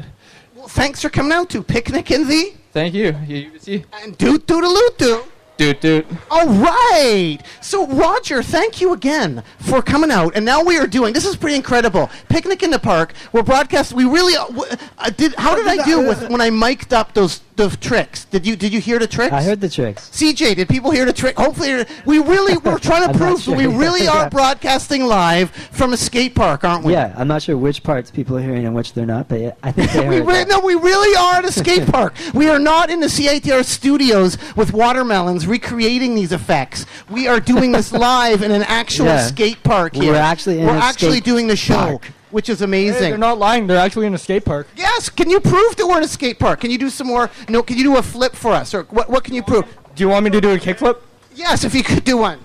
[0.56, 3.14] Well, thanks for coming out to Picnic in the Thank you.
[3.28, 3.84] You, you see?
[3.92, 5.26] and Doot Doodaloo Doo.
[5.58, 6.06] Doot doot.
[6.30, 7.40] All right.
[7.62, 10.36] So, Roger, thank you again for coming out.
[10.36, 12.12] And now we are doing this is pretty incredible.
[12.30, 13.14] Picnic in the park.
[13.32, 13.92] We're broadcast.
[13.94, 15.34] We really uh, w- uh, did.
[15.36, 18.26] How did I do with when I mic'd up those the tricks?
[18.26, 19.34] Did you did you hear the tricks?
[19.34, 20.10] I heard the tricks.
[20.12, 21.36] CJ, did people hear the trick?
[21.38, 25.98] Hopefully, we really we're trying to prove that we really are broadcasting live from a
[25.98, 26.94] skate park, aren't we?
[26.94, 29.52] Yeah, I'm not sure which parts people are hearing and which they're not, but yeah,
[29.64, 32.14] I think they We re- no, we really are at a skate park.
[32.34, 36.86] We are not in the CITR studios with watermelons recreating these effects.
[37.10, 39.26] We are doing this live in an actual Yeah.
[39.28, 40.14] skate park Here.
[40.14, 42.12] We're actually in We're a actually doing the show, park.
[42.32, 43.10] Which is amazing.
[43.10, 43.68] they're not lying.
[43.68, 44.68] They're actually in a skate park.
[44.76, 46.62] yes, can you prove that we're in a skate park?
[46.62, 47.30] Can you do some more?
[47.50, 49.10] No, can you do a flip for us, or what?
[49.10, 49.66] What can you prove?
[49.96, 50.98] Do you want me to do a kickflip?
[51.36, 52.40] Yes, if you could do one.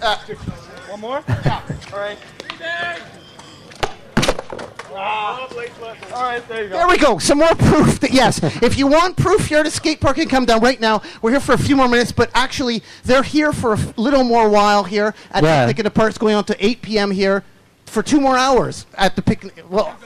[0.00, 0.16] Uh,
[0.88, 1.24] One more?
[1.28, 1.62] yeah.
[1.92, 2.18] All right.
[4.98, 6.76] All right, there you go.
[6.76, 7.18] There we go.
[7.18, 10.24] Some more proof that yes, if you want proof here at a skate park, you
[10.24, 11.02] can come down right now.
[11.22, 14.24] We're here for a few more minutes, but actually they're here for a f- little
[14.24, 15.66] more while here at Yeah.
[15.66, 16.08] the Picnic in the Park.
[16.10, 17.10] It's going on to 8 p.m.
[17.12, 17.44] here
[17.86, 19.64] for two more hours at the picnic.
[19.68, 19.96] Well,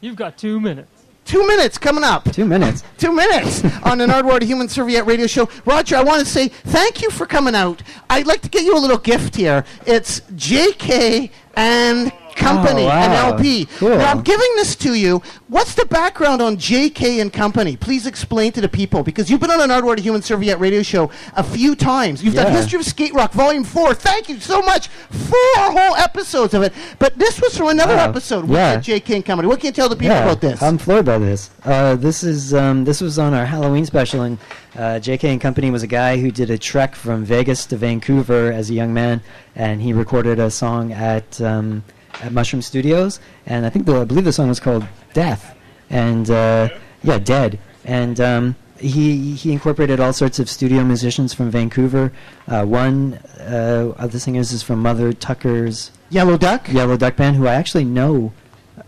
[0.00, 0.90] You've got two minutes.
[1.24, 2.30] two minutes coming up.
[2.32, 2.84] Two minutes.
[2.98, 5.48] Two minutes on the Nardwuar Human Serviette radio show.
[5.64, 7.82] Roger, I want to say thank you for coming out.
[8.10, 9.64] I'd like to get you a little gift here.
[9.86, 13.02] It's JK and Company Oh, wow.
[13.02, 13.66] and LP.
[13.78, 13.88] Cool.
[13.98, 15.20] Now I'm giving this to you.
[15.48, 17.76] What's the background on JK and Company?
[17.76, 21.10] Please explain to the people because you've been on the Nardwuar Human Serviette radio show
[21.34, 22.22] a few times.
[22.22, 23.92] You've done History of Skate Rock Volume Four.
[23.92, 24.86] Thank you so much.
[24.86, 26.72] Four whole episodes of it.
[27.00, 28.04] But this was from another Wow.
[28.08, 28.76] episode with Yeah.
[28.78, 29.48] JK and Company.
[29.48, 30.62] What can you tell the people yeah, about this?
[30.62, 31.50] I'm floored by this.
[31.64, 34.38] Uh, this is um, this was on our Halloween special, and
[34.78, 35.32] uh, J.K.
[35.32, 38.74] and Company was a guy who did a trek from Vegas to Vancouver as a
[38.74, 39.20] young man,
[39.56, 41.82] and he recorded a song at um,
[42.22, 45.56] at Mushroom Studios, and I think the I believe the song was called Death,
[45.90, 46.68] and uh,
[47.02, 52.12] yeah, Dead, and um, he he incorporated all sorts of studio musicians from Vancouver.
[52.46, 56.68] Uh, one uh, of the singers is from Mother Tucker's Yellow Duck.
[56.68, 58.32] Yellow Duck band, who I actually know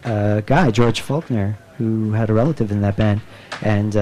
[0.05, 3.23] a guy, George Faulkner, who had a relative in that band,
[3.61, 3.97] and.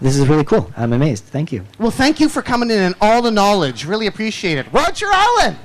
[0.00, 0.72] This is really cool.
[0.76, 1.24] I'm amazed.
[1.24, 1.64] Thank you.
[1.78, 3.84] Well, thank you for coming in and all the knowledge.
[3.84, 4.72] Really appreciate it.
[4.72, 5.56] Roger Allen!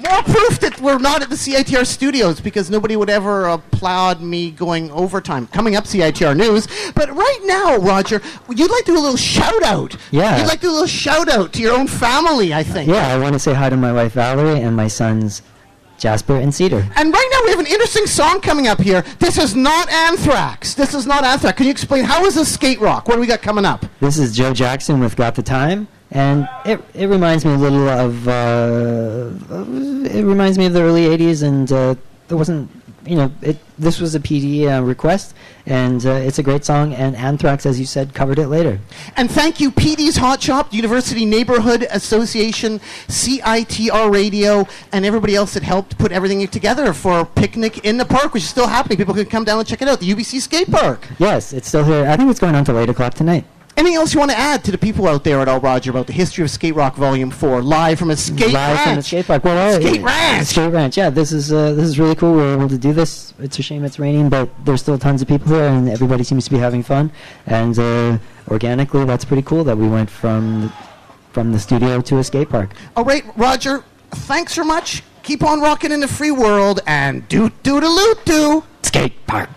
[0.00, 4.50] More proof that we're not at the CITR studios because nobody would ever applaud me
[4.50, 5.46] going overtime.
[5.48, 6.66] Coming up, CITR News.
[6.94, 9.94] But right now, Roger, you'd like to do a little shout out.
[10.10, 10.38] Yeah.
[10.38, 12.88] You'd like to do a little shout out to your own family, I think.
[12.88, 15.42] Yeah, I want to say hi to my wife Valerie and my sons
[16.00, 16.88] Jasper and Cedar.
[16.96, 19.02] And right now we have an interesting song coming up here.
[19.18, 20.74] This is not Anthrax.
[20.74, 21.56] This is not Anthrax.
[21.58, 23.06] Can you explain how is this skate rock?
[23.06, 23.84] What do we got coming up?
[24.00, 27.88] This is Joe Jackson with Got the Time, and it it reminds me a little
[27.88, 29.30] of uh,
[30.10, 31.94] it reminds me of the early '80s, and uh,
[32.28, 32.70] there wasn't
[33.06, 33.58] you know it.
[33.78, 35.34] This was a PD uh, request,
[35.66, 36.92] and uh, it's a great song.
[36.92, 38.78] And Anthrax, as you said, covered it later.
[39.16, 42.78] And thank you, PD's Hot Shop, University Neighborhood Association,
[43.08, 48.34] CITR Radio, and everybody else that helped put everything together for Picnic in the Park,
[48.34, 48.98] which is still happening.
[48.98, 51.06] People can come down and check it out, the UBC Skate Park.
[51.18, 52.06] Yes, it's still here.
[52.06, 53.44] I think it's going on till eight o'clock tonight.
[53.80, 56.06] Anything else you want to add to the people out there at all, Roger, about
[56.06, 58.86] the history of Skate Rock Volume 4, live from a skate Live ranch?
[58.86, 59.42] from the skate park.
[59.42, 60.46] Well, Skate ranch.
[60.48, 60.98] Skate ranch.
[60.98, 62.34] Yeah, this is uh, this is really cool.
[62.34, 63.32] We're able to do this.
[63.38, 66.44] It's a shame it's raining, but there's still tons of people here, and everybody seems
[66.44, 67.10] to be having fun.
[67.46, 70.70] And uh, organically, that's pretty cool that we went from
[71.32, 72.74] from the studio to a skate park.
[72.96, 75.02] All right, Roger, thanks so much.
[75.22, 78.62] Keep on rocking in the free world and doot a loot doo.
[78.82, 79.48] Skate park.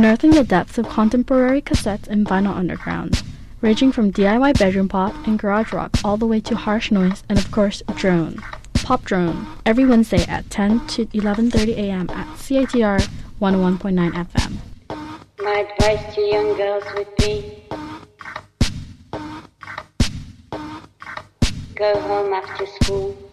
[0.00, 3.22] Unearthing the depths of contemporary cassettes and vinyl underground,
[3.60, 7.38] ranging from DIY bedroom pop and garage rock all the way to harsh noise and
[7.38, 8.42] of course drone.
[8.72, 12.08] Pop Drone every Wednesday at 10 to 11:30 a.m.
[12.14, 13.06] at CITR
[13.42, 14.56] 101.9 FM.
[15.38, 17.62] My advice to young girls would be
[21.74, 23.29] go home after school